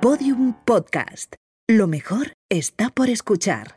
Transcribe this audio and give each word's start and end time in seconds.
Podium 0.00 0.54
Podcast. 0.64 1.34
Lo 1.68 1.86
mejor 1.86 2.32
está 2.50 2.88
por 2.88 3.10
escuchar. 3.10 3.76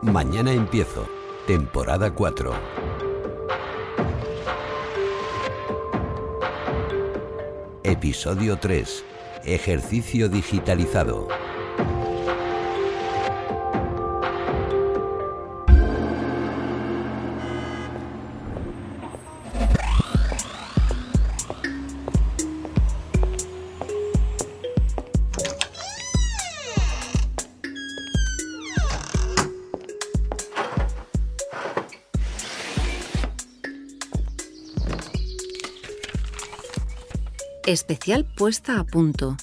Mañana 0.00 0.52
empiezo. 0.52 1.08
Temporada 1.48 2.14
4. 2.14 2.54
Episodio 7.82 8.58
3. 8.58 9.04
Ejercicio 9.44 10.28
digitalizado. 10.28 11.26
Especial 37.66 38.24
puesta 38.24 38.78
a 38.78 38.84
punto. 38.84 39.36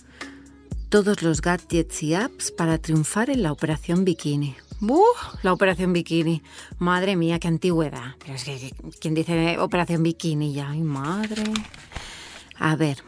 Todos 0.88 1.24
los 1.24 1.42
gadgets 1.42 2.02
y 2.04 2.16
apps 2.16 2.52
para 2.52 2.78
triunfar 2.78 3.30
en 3.30 3.44
la 3.44 3.52
operación 3.52 4.06
bikini. 4.06 4.56
¡Buh! 4.80 5.04
La 5.42 5.52
operación 5.52 5.92
bikini. 5.92 6.42
Madre 6.80 7.18
mía, 7.18 7.38
qué 7.40 7.50
antigüedad. 7.50 8.16
Pero 8.20 8.36
es 8.36 8.46
que, 8.46 8.74
¿quién 9.02 9.14
dice 9.14 9.60
operación 9.60 10.04
bikini 10.04 10.54
ya? 10.54 10.70
¡Ay, 10.70 10.84
madre! 10.84 11.44
A 12.58 12.78
ver, 12.78 13.04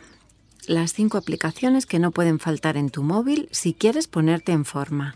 las 0.67 0.91
cinco 0.91 1.17
aplicaciones 1.17 1.85
que 1.85 1.99
no 1.99 2.11
pueden 2.11 2.39
faltar 2.39 2.75
en 2.75 2.89
tu 2.89 3.01
móvil 3.01 3.47
si 3.51 3.73
quieres 3.73 4.07
ponerte 4.07 4.51
en 4.51 4.65
forma. 4.65 5.15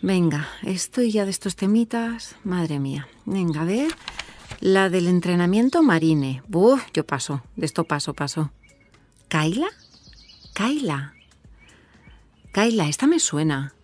Venga, 0.00 0.48
estoy 0.62 1.12
ya 1.12 1.26
de 1.26 1.32
estos 1.32 1.54
temitas. 1.54 2.36
Madre 2.44 2.78
mía. 2.78 3.08
Venga, 3.26 3.60
a 3.60 3.64
ver. 3.66 3.94
La 4.60 4.88
del 4.88 5.06
entrenamiento 5.06 5.82
marine. 5.82 6.42
¡Buh! 6.48 6.78
Yo 6.94 7.04
paso. 7.04 7.42
De 7.56 7.66
esto 7.66 7.84
paso, 7.84 8.14
paso. 8.14 8.52
¿Kaila? 9.28 9.68
Kaila. 10.54 11.14
Kaila, 12.52 12.88
esta 12.88 13.06
me 13.06 13.18
suena. 13.20 13.74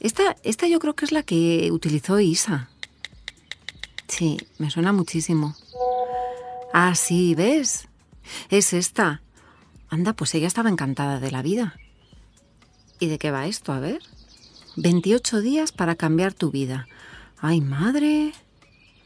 Esta, 0.00 0.36
esta 0.42 0.66
yo 0.68 0.78
creo 0.78 0.94
que 0.94 1.04
es 1.04 1.12
la 1.12 1.22
que 1.22 1.70
utilizó 1.72 2.20
Isa. 2.20 2.68
Sí, 4.08 4.38
me 4.58 4.70
suena 4.70 4.92
muchísimo. 4.92 5.56
Ah, 6.72 6.94
sí, 6.94 7.34
¿ves? 7.34 7.88
Es 8.50 8.72
esta. 8.72 9.22
Anda, 9.88 10.12
pues 10.12 10.34
ella 10.34 10.46
estaba 10.46 10.70
encantada 10.70 11.20
de 11.20 11.30
la 11.30 11.42
vida. 11.42 11.76
¿Y 13.00 13.06
de 13.06 13.18
qué 13.18 13.30
va 13.30 13.46
esto? 13.46 13.72
A 13.72 13.80
ver. 13.80 14.00
28 14.76 15.40
días 15.40 15.72
para 15.72 15.94
cambiar 15.94 16.32
tu 16.32 16.50
vida. 16.50 16.88
¡Ay, 17.38 17.60
madre! 17.60 18.32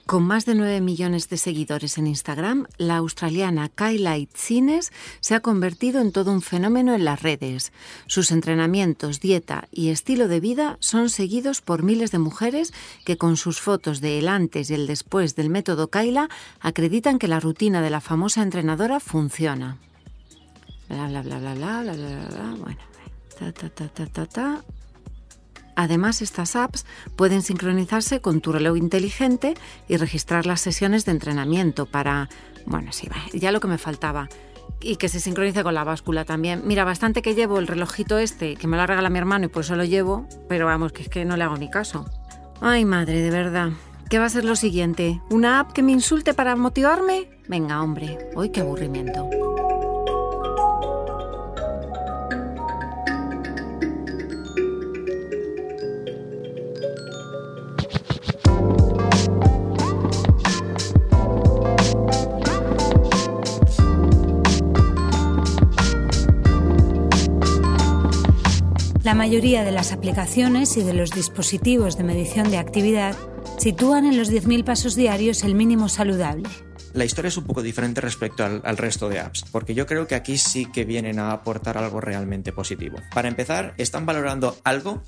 Con 0.08 0.22
más 0.22 0.46
de 0.46 0.54
9 0.54 0.80
millones 0.80 1.28
de 1.28 1.36
seguidores 1.36 1.98
en 1.98 2.06
Instagram, 2.06 2.66
la 2.78 2.96
australiana 2.96 3.68
Kyla 3.68 4.16
Itzines 4.16 4.90
se 5.20 5.34
ha 5.34 5.40
convertido 5.40 6.00
en 6.00 6.12
todo 6.12 6.32
un 6.32 6.40
fenómeno 6.40 6.94
en 6.94 7.04
las 7.04 7.20
redes. 7.20 7.74
Sus 8.06 8.30
entrenamientos, 8.30 9.20
dieta 9.20 9.68
y 9.70 9.90
estilo 9.90 10.26
de 10.26 10.40
vida 10.40 10.78
son 10.80 11.10
seguidos 11.10 11.60
por 11.60 11.82
miles 11.82 12.10
de 12.10 12.20
mujeres 12.20 12.72
que 13.04 13.18
con 13.18 13.36
sus 13.36 13.60
fotos 13.60 14.00
de 14.00 14.18
el 14.18 14.28
antes 14.28 14.70
y 14.70 14.74
el 14.74 14.86
después 14.86 15.36
del 15.36 15.50
método 15.50 15.90
Kyla 15.90 16.30
acreditan 16.58 17.18
que 17.18 17.28
la 17.28 17.38
rutina 17.38 17.82
de 17.82 17.90
la 17.90 18.00
famosa 18.00 18.40
entrenadora 18.40 19.00
funciona. 19.00 19.76
Bla 20.88 21.08
bla 21.08 21.20
bla 21.20 21.38
bla 21.38 21.54
bla 21.54 21.82
bla 21.82 21.92
bla 21.92 22.28
bla. 22.30 22.56
Bueno, 22.58 22.80
ta 23.38 23.52
ta 23.52 23.68
ta 23.68 23.88
ta 23.88 24.06
ta 24.06 24.24
ta. 24.24 24.64
Además, 25.78 26.22
estas 26.22 26.56
apps 26.56 26.86
pueden 27.14 27.40
sincronizarse 27.40 28.20
con 28.20 28.40
tu 28.40 28.50
reloj 28.50 28.76
inteligente 28.76 29.54
y 29.86 29.96
registrar 29.96 30.44
las 30.44 30.60
sesiones 30.60 31.04
de 31.04 31.12
entrenamiento 31.12 31.86
para, 31.86 32.28
bueno, 32.66 32.90
sí, 32.90 33.08
ya 33.32 33.52
lo 33.52 33.60
que 33.60 33.68
me 33.68 33.78
faltaba. 33.78 34.28
Y 34.80 34.96
que 34.96 35.08
se 35.08 35.20
sincronice 35.20 35.62
con 35.62 35.74
la 35.74 35.84
báscula 35.84 36.24
también. 36.24 36.62
Mira, 36.64 36.82
bastante 36.82 37.22
que 37.22 37.36
llevo 37.36 37.60
el 37.60 37.68
relojito 37.68 38.18
este, 38.18 38.56
que 38.56 38.66
me 38.66 38.76
lo 38.76 38.88
regala 38.88 39.08
mi 39.08 39.20
hermano 39.20 39.44
y 39.44 39.48
por 39.50 39.62
eso 39.62 39.76
lo 39.76 39.84
llevo, 39.84 40.26
pero 40.48 40.66
vamos, 40.66 40.90
que 40.90 41.02
es 41.02 41.08
que 41.08 41.24
no 41.24 41.36
le 41.36 41.44
hago 41.44 41.56
ni 41.56 41.70
caso. 41.70 42.06
Ay, 42.60 42.84
madre, 42.84 43.22
de 43.22 43.30
verdad. 43.30 43.70
¿Qué 44.10 44.18
va 44.18 44.24
a 44.24 44.30
ser 44.30 44.44
lo 44.44 44.56
siguiente? 44.56 45.20
¿Una 45.30 45.60
app 45.60 45.72
que 45.72 45.84
me 45.84 45.92
insulte 45.92 46.34
para 46.34 46.56
motivarme? 46.56 47.30
Venga, 47.46 47.80
hombre, 47.80 48.18
hoy 48.34 48.50
qué 48.50 48.62
aburrimiento. 48.62 49.47
Mayoría 69.18 69.64
de 69.64 69.72
las 69.72 69.92
aplicaciones 69.92 70.76
y 70.76 70.84
de 70.84 70.94
los 70.94 71.10
dispositivos 71.10 71.98
de 71.98 72.04
medición 72.04 72.52
de 72.52 72.58
actividad 72.58 73.16
sitúan 73.58 74.06
en 74.06 74.16
los 74.16 74.30
10.000 74.30 74.62
pasos 74.62 74.94
diarios 74.94 75.42
el 75.42 75.56
mínimo 75.56 75.88
saludable. 75.88 76.48
La 76.94 77.04
historia 77.04 77.28
es 77.28 77.36
un 77.36 77.42
poco 77.42 77.60
diferente 77.60 78.00
respecto 78.00 78.44
al, 78.44 78.62
al, 78.64 78.76
resto 78.76 79.08
de 79.08 79.18
apps, 79.18 79.44
porque 79.50 79.74
yo 79.74 79.86
creo 79.86 80.06
que 80.06 80.14
aquí 80.14 80.38
sí 80.38 80.66
que 80.66 80.84
vienen 80.84 81.18
a 81.18 81.32
aportar 81.32 81.76
algo 81.78 82.00
realmente 82.00 82.52
positivo. 82.52 82.98
Para 83.12 83.26
empezar, 83.26 83.74
están 83.76 84.06
valorando 84.06 84.56
algo 84.62 85.02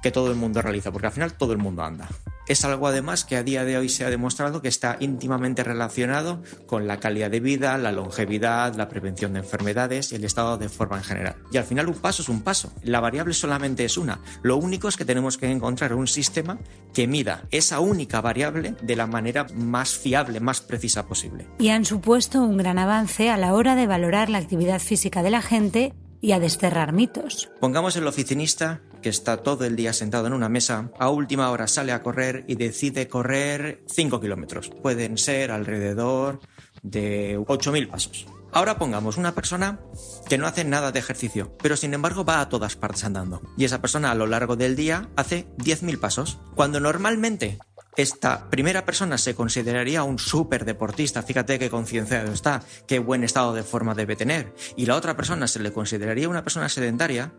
que 0.00 0.12
todo 0.12 0.30
el 0.30 0.36
mundo 0.36 0.62
realiza, 0.62 0.92
porque 0.92 1.08
al 1.08 1.12
final 1.12 1.32
todo 1.32 1.52
el 1.52 1.58
mundo 1.58 1.82
anda. 1.82 2.08
Es 2.48 2.64
algo 2.64 2.86
además 2.86 3.24
que 3.24 3.36
a 3.36 3.42
día 3.42 3.64
de 3.64 3.76
hoy 3.76 3.88
se 3.88 4.04
ha 4.04 4.10
demostrado 4.10 4.62
que 4.62 4.68
está 4.68 4.96
íntimamente 5.00 5.64
relacionado 5.64 6.42
con 6.66 6.86
la 6.86 7.00
calidad 7.00 7.28
de 7.28 7.40
vida, 7.40 7.76
la 7.76 7.90
longevidad, 7.90 8.76
la 8.76 8.88
prevención 8.88 9.32
de 9.32 9.40
enfermedades 9.40 10.12
y 10.12 10.14
el 10.14 10.24
estado 10.24 10.56
de 10.56 10.68
forma 10.68 10.98
en 10.98 11.02
general. 11.02 11.36
Y 11.50 11.56
al 11.56 11.64
final 11.64 11.88
un 11.88 11.96
paso 11.96 12.22
es 12.22 12.28
un 12.28 12.42
paso. 12.42 12.72
La 12.84 13.00
variable 13.00 13.34
solamente 13.34 13.84
es 13.84 13.98
una. 13.98 14.20
Lo 14.42 14.58
único 14.58 14.86
es 14.86 14.96
que 14.96 15.04
tenemos 15.04 15.38
que 15.38 15.50
encontrar 15.50 15.92
un 15.92 16.06
sistema 16.06 16.58
que 16.94 17.08
mida 17.08 17.48
esa 17.50 17.80
única 17.80 18.20
variable 18.20 18.76
de 18.80 18.94
la 18.94 19.08
manera 19.08 19.46
más 19.52 19.96
fiable, 19.96 20.38
más 20.38 20.60
precisa 20.60 21.06
posible. 21.06 21.48
Y 21.58 21.70
han 21.70 21.84
supuesto 21.84 22.42
un 22.42 22.56
gran 22.58 22.78
avance 22.78 23.28
a 23.28 23.36
la 23.36 23.54
hora 23.54 23.74
de 23.74 23.88
valorar 23.88 24.30
la 24.30 24.38
actividad 24.38 24.78
física 24.78 25.24
de 25.24 25.30
la 25.30 25.42
gente 25.42 25.94
y 26.20 26.32
a 26.32 26.40
desterrar 26.40 26.92
mitos. 26.92 27.50
Pongamos 27.60 27.96
el 27.96 28.06
oficinista 28.06 28.80
que 29.02 29.08
está 29.08 29.38
todo 29.38 29.64
el 29.64 29.76
día 29.76 29.92
sentado 29.92 30.26
en 30.26 30.32
una 30.32 30.48
mesa, 30.48 30.90
a 30.98 31.10
última 31.10 31.50
hora 31.50 31.66
sale 31.66 31.92
a 31.92 32.02
correr 32.02 32.44
y 32.48 32.56
decide 32.56 33.08
correr 33.08 33.82
5 33.88 34.20
kilómetros. 34.20 34.70
Pueden 34.82 35.18
ser 35.18 35.50
alrededor 35.50 36.40
de 36.82 37.38
8.000 37.38 37.88
pasos. 37.88 38.26
Ahora 38.52 38.78
pongamos 38.78 39.18
una 39.18 39.34
persona 39.34 39.80
que 40.28 40.38
no 40.38 40.46
hace 40.46 40.64
nada 40.64 40.90
de 40.92 40.98
ejercicio, 40.98 41.52
pero 41.62 41.76
sin 41.76 41.92
embargo 41.92 42.24
va 42.24 42.40
a 42.40 42.48
todas 42.48 42.76
partes 42.76 43.04
andando. 43.04 43.42
Y 43.56 43.64
esa 43.64 43.80
persona 43.80 44.10
a 44.10 44.14
lo 44.14 44.26
largo 44.26 44.56
del 44.56 44.76
día 44.76 45.10
hace 45.16 45.46
10.000 45.58 45.98
pasos. 45.98 46.38
Cuando 46.54 46.80
normalmente 46.80 47.58
esta 47.96 48.48
primera 48.50 48.84
persona 48.84 49.18
se 49.18 49.34
consideraría 49.34 50.04
un 50.04 50.18
súper 50.18 50.64
deportista, 50.64 51.22
fíjate 51.22 51.58
qué 51.58 51.70
concienciado 51.70 52.32
está, 52.32 52.62
qué 52.86 52.98
buen 52.98 53.24
estado 53.24 53.54
de 53.54 53.62
forma 53.62 53.94
debe 53.94 54.16
tener, 54.16 54.54
y 54.76 54.86
la 54.86 54.96
otra 54.96 55.16
persona 55.16 55.46
se 55.46 55.60
le 55.60 55.72
consideraría 55.72 56.28
una 56.28 56.42
persona 56.42 56.68
sedentaria, 56.68 57.32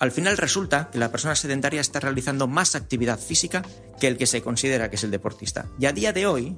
al 0.00 0.10
final 0.10 0.38
resulta 0.38 0.88
que 0.90 0.98
la 0.98 1.12
persona 1.12 1.34
sedentaria 1.36 1.80
está 1.80 2.00
realizando 2.00 2.48
más 2.48 2.74
actividad 2.74 3.18
física 3.18 3.62
que 4.00 4.08
el 4.08 4.16
que 4.16 4.26
se 4.26 4.42
considera 4.42 4.88
que 4.88 4.96
es 4.96 5.04
el 5.04 5.10
deportista. 5.10 5.66
Y 5.78 5.86
a 5.86 5.92
día 5.92 6.12
de 6.12 6.26
hoy 6.26 6.56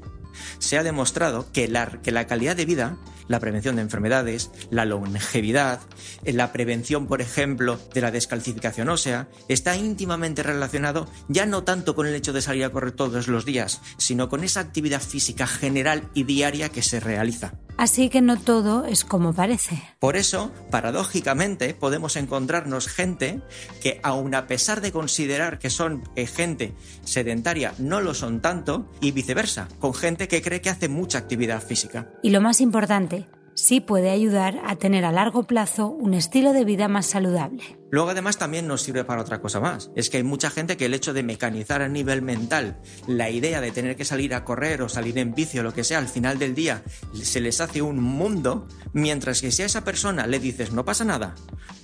se 0.59 0.79
ha 0.79 0.83
demostrado 0.83 1.47
que 1.53 1.69
la, 1.69 2.01
que 2.03 2.13
la 2.13 2.27
calidad 2.27 2.57
de 2.57 2.67
vida, 2.67 2.97
la 3.29 3.41
prevención 3.41 3.77
de 3.77 3.83
enfermedades, 3.83 4.51
la 4.71 4.85
longevidad, 4.85 5.81
la 6.25 6.53
prevención, 6.53 7.07
por 7.07 7.21
ejemplo, 7.21 7.79
de 7.95 8.01
la 8.01 8.11
descalcificación 8.11 8.89
ósea, 8.89 9.29
está 9.49 9.77
íntimamente 9.77 10.43
relacionado 10.43 11.09
ya 11.29 11.47
no 11.47 11.65
tanto 11.65 11.95
con 11.95 12.07
el 12.07 12.15
hecho 12.15 12.33
de 12.33 12.43
salir 12.43 12.65
a 12.65 12.71
correr 12.71 12.93
todos 12.93 13.29
los 13.29 13.45
días, 13.45 13.81
sino 13.97 14.29
con 14.29 14.45
esa 14.45 14.61
actividad 14.61 15.01
física 15.01 15.47
general 15.47 16.09
y 16.15 16.25
diaria 16.25 16.69
que 16.69 16.83
se 16.83 17.01
realiza. 17.01 17.55
Así 17.79 18.11
que 18.11 18.21
no 18.21 18.39
todo 18.39 18.85
es 18.85 19.05
como 19.05 19.33
parece. 19.33 19.83
Por 19.99 20.17
eso, 20.17 20.53
paradójicamente, 20.71 21.75
podemos 21.75 22.17
encontrarnos 22.17 22.87
gente 22.87 23.41
que, 23.81 23.99
aun 24.03 24.35
a 24.35 24.47
pesar 24.47 24.81
de 24.83 24.93
considerar 24.93 25.59
que 25.59 25.71
son 25.71 26.05
eh, 26.15 26.27
gente 26.27 26.75
sedentaria, 27.03 27.75
no 27.79 28.01
lo 28.01 28.15
son 28.15 28.41
tanto, 28.41 28.91
y 29.01 29.13
viceversa, 29.13 29.69
con 29.81 29.95
gente 29.95 30.22
que 30.29 30.43
cree 30.43 30.61
que 30.61 30.71
hace 30.71 30.89
mucha 30.89 31.19
actividad 31.19 31.63
física. 31.63 32.11
Y 32.23 32.31
lo 32.31 32.41
más 32.41 32.61
importante, 32.61 33.27
sí 33.55 33.81
puede 33.81 34.11
ayudar 34.11 34.61
a 34.67 34.77
tener 34.77 35.05
a 35.05 35.13
largo 35.13 35.45
plazo 35.45 35.89
un 35.89 36.15
estilo 36.15 36.53
de 36.53 36.65
vida 36.65 36.89
más 36.89 37.07
saludable. 37.07 37.82
Luego 37.93 38.09
además 38.09 38.39
también 38.39 38.67
nos 38.67 38.81
sirve 38.81 39.05
para 39.05 39.21
otra 39.21 39.43
cosa 39.43 39.61
más. 39.61 39.91
Es 39.95 40.09
que 40.09 40.17
hay 40.17 40.23
mucha 40.23 40.49
gente 40.49 40.79
que 40.79 40.87
el 40.87 40.95
hecho 40.95 41.13
de 41.13 41.23
mecanizar 41.23 41.83
a 41.83 41.89
nivel 41.89 42.23
mental 42.23 42.81
la 43.07 43.29
idea 43.29 43.61
de 43.61 43.71
tener 43.71 43.97
que 43.97 44.07
salir 44.07 44.35
a 44.35 44.45
correr 44.45 44.81
o 44.81 44.89
salir 44.89 45.19
en 45.19 45.35
bici 45.35 45.59
o 45.59 45.63
lo 45.63 45.75
que 45.75 45.85
sea 45.85 45.99
al 45.99 46.09
final 46.09 46.39
del 46.39 46.55
día 46.55 46.83
se 47.23 47.43
les 47.43 47.61
hace 47.61 47.83
un 47.83 48.03
mundo, 48.03 48.67
mientras 48.95 49.43
que 49.43 49.53
si 49.53 49.63
a 49.63 49.67
esa 49.67 49.85
persona 49.85 50.27
le 50.27 50.39
dices 50.39 50.73
no 50.73 50.87
pasa 50.87 51.05
nada, 51.05 51.35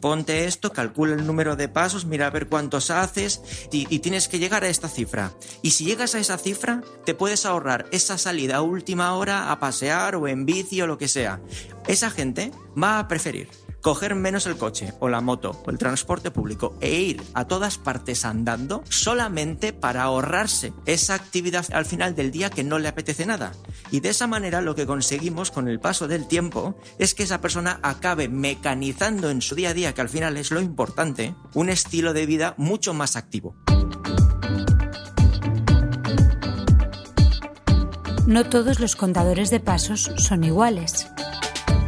ponte 0.00 0.46
esto, 0.46 0.72
calcula 0.72 1.14
el 1.14 1.26
número 1.26 1.56
de 1.56 1.68
pasos, 1.68 2.06
mira 2.06 2.28
a 2.28 2.30
ver 2.30 2.48
cuántos 2.48 2.90
haces 2.90 3.42
y, 3.70 3.98
tienes 3.98 4.28
que 4.28 4.38
llegar 4.38 4.64
a 4.64 4.68
esta 4.68 4.88
cifra. 4.88 5.32
Y 5.60 5.72
si 5.72 5.84
llegas 5.84 6.14
a 6.14 6.20
esa 6.20 6.38
cifra, 6.38 6.82
te 7.04 7.14
puedes 7.14 7.44
ahorrar 7.44 7.84
esa 7.92 8.16
salida 8.16 8.56
a 8.56 8.62
última 8.62 9.12
hora 9.14 9.52
a 9.52 9.60
pasear 9.60 10.16
o 10.16 10.26
en 10.26 10.46
bici 10.46 10.80
o 10.80 10.86
lo 10.86 10.96
que 10.96 11.08
sea. 11.08 11.42
Esa 11.86 12.10
gente 12.10 12.50
va 12.82 12.98
a 12.98 13.08
preferir 13.08 13.67
coger 13.82 14.14
menos 14.14 14.46
el 14.46 14.56
coche 14.56 14.92
o 15.00 15.08
la 15.08 15.20
moto 15.20 15.62
o 15.64 15.70
el 15.70 15.78
transporte 15.78 16.30
público 16.30 16.76
e 16.80 16.94
ir 17.00 17.22
a 17.34 17.46
todas 17.46 17.78
partes 17.78 18.24
andando 18.24 18.82
solamente 18.88 19.72
para 19.72 20.02
ahorrarse 20.02 20.72
esa 20.86 21.14
actividad 21.14 21.66
al 21.72 21.84
final 21.84 22.14
del 22.14 22.30
día 22.30 22.50
que 22.50 22.64
no 22.64 22.78
le 22.78 22.88
apetece 22.88 23.26
nada. 23.26 23.52
Y 23.90 24.00
de 24.00 24.10
esa 24.10 24.26
manera 24.26 24.60
lo 24.60 24.74
que 24.74 24.86
conseguimos 24.86 25.50
con 25.50 25.68
el 25.68 25.80
paso 25.80 26.08
del 26.08 26.26
tiempo 26.26 26.76
es 26.98 27.14
que 27.14 27.22
esa 27.22 27.40
persona 27.40 27.80
acabe 27.82 28.28
mecanizando 28.28 29.30
en 29.30 29.42
su 29.42 29.54
día 29.54 29.70
a 29.70 29.74
día, 29.74 29.94
que 29.94 30.00
al 30.00 30.08
final 30.08 30.36
es 30.36 30.50
lo 30.50 30.60
importante, 30.60 31.34
un 31.54 31.68
estilo 31.68 32.12
de 32.12 32.26
vida 32.26 32.54
mucho 32.56 32.94
más 32.94 33.16
activo. 33.16 33.56
No 38.26 38.44
todos 38.44 38.78
los 38.78 38.94
contadores 38.94 39.48
de 39.48 39.58
pasos 39.58 40.10
son 40.18 40.44
iguales 40.44 41.08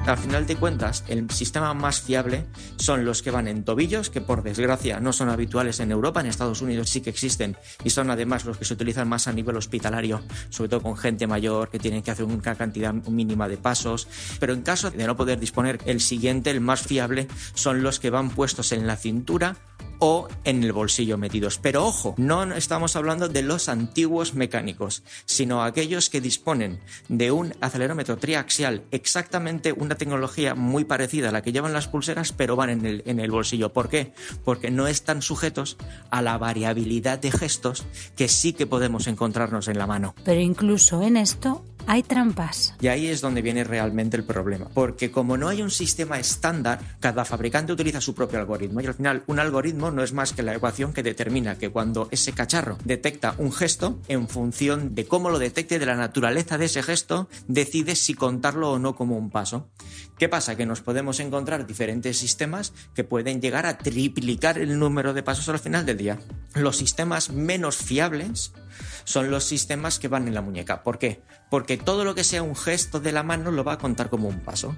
al 0.06 0.18
final 0.18 0.46
de 0.46 0.56
cuentas, 0.56 1.04
el 1.08 1.30
sistema 1.30 1.72
más 1.74 2.00
fiable 2.00 2.46
son 2.76 3.04
los 3.04 3.22
que 3.22 3.30
van 3.30 3.46
en 3.48 3.64
tobillos, 3.64 4.10
que 4.10 4.20
por 4.20 4.42
desgracia 4.42 4.98
no 4.98 5.12
son 5.12 5.28
habituales 5.28 5.78
en 5.80 5.92
Europa, 5.92 6.20
en 6.20 6.26
Estados 6.26 6.62
Unidos 6.62 6.88
sí 6.88 7.00
que 7.00 7.10
existen 7.10 7.56
y 7.84 7.90
son 7.90 8.10
además 8.10 8.44
los 8.44 8.56
que 8.56 8.64
se 8.64 8.74
utilizan 8.74 9.08
más 9.08 9.28
a 9.28 9.32
nivel 9.32 9.56
hospitalario, 9.56 10.22
sobre 10.48 10.68
todo 10.68 10.82
con 10.82 10.96
gente 10.96 11.26
mayor 11.26 11.70
que 11.70 11.78
tienen 11.78 12.02
que 12.02 12.10
hacer 12.10 12.24
una 12.24 12.54
cantidad 12.54 12.92
mínima 12.92 13.48
de 13.48 13.56
pasos. 13.56 14.08
Pero 14.40 14.52
en 14.52 14.62
caso 14.62 14.90
de 14.90 15.06
no 15.06 15.16
poder 15.16 15.38
disponer, 15.38 15.78
el 15.84 16.00
siguiente, 16.00 16.50
el 16.50 16.60
más 16.60 16.82
fiable, 16.82 17.28
son 17.54 17.82
los 17.82 18.00
que 18.00 18.10
van 18.10 18.30
puestos 18.30 18.72
en 18.72 18.86
la 18.86 18.96
cintura 18.96 19.56
o 20.00 20.28
en 20.44 20.64
el 20.64 20.72
bolsillo 20.72 21.16
metidos. 21.16 21.58
Pero 21.58 21.86
ojo, 21.86 22.14
no 22.16 22.42
estamos 22.54 22.96
hablando 22.96 23.28
de 23.28 23.42
los 23.42 23.68
antiguos 23.68 24.34
mecánicos, 24.34 25.02
sino 25.24 25.62
aquellos 25.62 26.10
que 26.10 26.20
disponen 26.20 26.80
de 27.08 27.30
un 27.30 27.54
acelerómetro 27.60 28.18
triaxial, 28.18 28.82
exactamente 28.90 29.72
una 29.72 29.94
tecnología 29.94 30.54
muy 30.54 30.84
parecida 30.84 31.28
a 31.28 31.32
la 31.32 31.42
que 31.42 31.52
llevan 31.52 31.72
las 31.72 31.88
pulseras, 31.88 32.32
pero 32.32 32.56
van 32.56 32.70
en 32.70 32.86
el, 32.86 33.02
en 33.06 33.20
el 33.20 33.30
bolsillo. 33.30 33.72
¿Por 33.72 33.88
qué? 33.88 34.12
Porque 34.44 34.70
no 34.70 34.88
están 34.88 35.22
sujetos 35.22 35.76
a 36.10 36.22
la 36.22 36.36
variabilidad 36.38 37.18
de 37.18 37.30
gestos 37.30 37.84
que 38.16 38.28
sí 38.28 38.52
que 38.52 38.66
podemos 38.66 39.06
encontrarnos 39.06 39.68
en 39.68 39.78
la 39.78 39.86
mano. 39.86 40.14
Pero 40.24 40.40
incluso 40.40 41.02
en 41.02 41.16
esto 41.16 41.64
hay 41.90 42.04
trampas. 42.04 42.72
Y 42.80 42.86
ahí 42.86 43.08
es 43.08 43.20
donde 43.20 43.42
viene 43.42 43.64
realmente 43.64 44.16
el 44.16 44.22
problema, 44.22 44.68
porque 44.72 45.10
como 45.10 45.36
no 45.36 45.48
hay 45.48 45.60
un 45.60 45.72
sistema 45.72 46.20
estándar, 46.20 46.78
cada 47.00 47.24
fabricante 47.24 47.72
utiliza 47.72 48.00
su 48.00 48.14
propio 48.14 48.38
algoritmo 48.38 48.80
y 48.80 48.86
al 48.86 48.94
final 48.94 49.24
un 49.26 49.40
algoritmo 49.40 49.90
no 49.90 50.04
es 50.04 50.12
más 50.12 50.32
que 50.32 50.44
la 50.44 50.54
ecuación 50.54 50.92
que 50.92 51.02
determina 51.02 51.58
que 51.58 51.70
cuando 51.70 52.06
ese 52.12 52.32
cacharro 52.32 52.78
detecta 52.84 53.34
un 53.38 53.52
gesto, 53.52 53.98
en 54.06 54.28
función 54.28 54.94
de 54.94 55.06
cómo 55.06 55.30
lo 55.30 55.40
detecte, 55.40 55.80
de 55.80 55.86
la 55.86 55.96
naturaleza 55.96 56.58
de 56.58 56.66
ese 56.66 56.84
gesto, 56.84 57.28
decide 57.48 57.96
si 57.96 58.14
contarlo 58.14 58.70
o 58.70 58.78
no 58.78 58.94
como 58.94 59.18
un 59.18 59.28
paso. 59.30 59.68
¿Qué 60.16 60.28
pasa? 60.28 60.56
Que 60.56 60.66
nos 60.66 60.82
podemos 60.82 61.18
encontrar 61.18 61.66
diferentes 61.66 62.16
sistemas 62.18 62.72
que 62.94 63.02
pueden 63.02 63.40
llegar 63.40 63.66
a 63.66 63.78
triplicar 63.78 64.58
el 64.58 64.78
número 64.78 65.12
de 65.12 65.24
pasos 65.24 65.48
al 65.48 65.58
final 65.58 65.86
del 65.86 65.96
día. 65.96 66.20
Los 66.54 66.76
sistemas 66.76 67.30
menos 67.30 67.78
fiables 67.78 68.52
son 69.04 69.30
los 69.30 69.44
sistemas 69.44 69.98
que 69.98 70.08
van 70.08 70.28
en 70.28 70.34
la 70.34 70.42
muñeca. 70.42 70.82
¿Por 70.82 70.98
qué? 70.98 71.22
Porque 71.50 71.76
todo 71.76 72.04
lo 72.04 72.14
que 72.14 72.24
sea 72.24 72.42
un 72.42 72.56
gesto 72.56 73.00
de 73.00 73.12
la 73.12 73.22
mano 73.22 73.50
lo 73.50 73.64
va 73.64 73.74
a 73.74 73.78
contar 73.78 74.10
como 74.10 74.28
un 74.28 74.40
paso. 74.40 74.76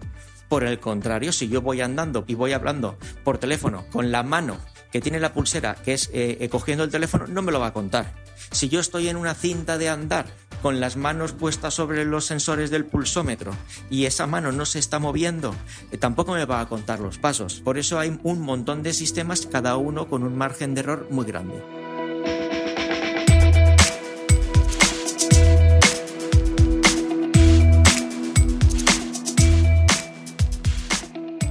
Por 0.49 0.65
el 0.65 0.79
contrario, 0.81 1.33
si 1.33 1.49
yo 1.49 1.63
voy 1.63 1.81
andando 1.81 2.25
y 2.27 2.35
voy 2.35 2.53
hablando 2.53 2.99
por 3.25 3.39
teléfono 3.39 3.87
con 3.91 4.13
la 4.13 4.23
mano 4.23 4.59
que 4.91 5.01
tiene 5.01 5.19
la 5.19 5.33
pulsera, 5.33 5.75
que 5.75 5.95
es 5.95 6.11
eh, 6.13 6.37
eh, 6.41 6.49
cogiendo 6.51 6.85
el 6.85 6.91
teléfono, 6.91 7.27
no 7.27 7.41
me 7.41 7.53
lo 7.53 7.59
va 7.59 7.69
a 7.69 7.73
contar. 7.73 8.13
Si 8.51 8.69
yo 8.69 8.81
estoy 8.81 9.09
en 9.09 9.17
una 9.17 9.35
cinta 9.35 9.79
de 9.79 9.89
andar 9.89 10.27
con 10.61 10.79
las 10.79 10.97
manos 10.97 11.33
puestas 11.33 11.75
sobre 11.75 12.05
los 12.05 12.27
sensores 12.27 12.71
del 12.71 12.85
pulsómetro 12.85 13.53
y 13.91 14.05
esa 14.05 14.27
mano 14.27 14.53
no 14.53 14.67
se 14.67 14.79
está 14.79 14.99
moviendo, 14.99 15.55
eh, 15.91 15.97
tampoco 15.97 16.33
me 16.33 16.45
va 16.45 16.61
a 16.61 16.69
contar 16.69 17.01
los 17.01 17.19
pasos. 17.19 17.63
Por 17.65 17.79
eso 17.79 17.99
hay 17.99 18.19
un 18.23 18.43
montón 18.43 18.83
de 18.83 18.93
sistemas, 18.93 19.47
cada 19.47 19.77
uno 19.77 20.07
con 20.07 20.23
un 20.23 20.37
margen 20.37 20.75
de 20.75 20.81
error 20.81 21.09
muy 21.11 21.25
grande. 21.25 21.82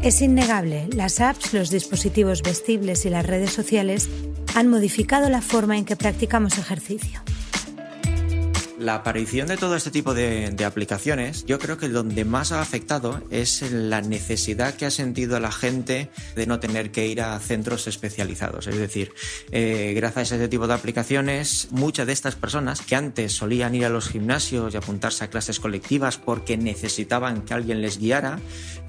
Es 0.04 0.20
innegable, 0.24 0.88
las 0.96 1.22
apps, 1.22 1.54
los 1.54 1.70
dispositivos 1.70 2.42
vestibles 2.42 3.06
y 3.06 3.12
las 3.12 3.24
redes 3.24 3.54
sociales 3.54 4.10
han 4.56 4.68
modificado 4.68 5.30
la 5.30 5.42
forma 5.42 5.78
en 5.78 5.86
que 5.86 5.96
practicamos 5.96 6.58
ejercicio 6.58 7.22
la 8.82 8.96
aparición 8.96 9.48
de 9.48 9.58
todo 9.58 9.76
este 9.76 9.92
tipo 9.92 10.14
de, 10.14 10.56
aplicaciones, 10.66 11.46
yo 11.46 11.60
creo 11.60 11.78
que 11.78 11.90
donde 11.90 12.26
más 12.26 12.52
ha 12.52 12.62
afectado 12.62 13.22
es 13.30 13.72
la 13.72 14.02
necesidad 14.02 14.76
que 14.76 14.86
ha 14.86 14.92
sentido 14.92 15.40
la 15.40 15.52
gente 15.52 16.10
de 16.36 16.46
no 16.46 16.60
tener 16.60 16.92
que 16.92 17.08
ir 17.08 17.22
a 17.22 17.40
centros 17.40 17.88
especializados. 17.88 18.68
Es 18.68 18.78
decir, 18.78 19.14
eh, 19.52 19.94
gracias 19.96 20.32
a 20.32 20.36
este 20.36 20.48
tipo 20.48 20.68
de 20.68 20.74
aplicaciones, 20.74 21.68
muchas 21.72 22.08
de 22.08 22.14
estas 22.14 22.36
personas 22.36 22.82
que 22.82 22.96
antes 22.96 23.34
solían 23.34 23.76
ir 23.76 23.86
a 23.86 23.90
los 23.90 24.10
gimnasios 24.10 24.74
y 24.74 24.78
apuntarse 24.78 25.24
a 25.24 25.30
clases 25.30 25.60
colectivas 25.60 26.18
porque 26.18 26.58
necesitaban 26.58 27.42
que 27.42 27.54
alguien 27.54 27.82
les 27.82 28.00
guiara, 28.00 28.40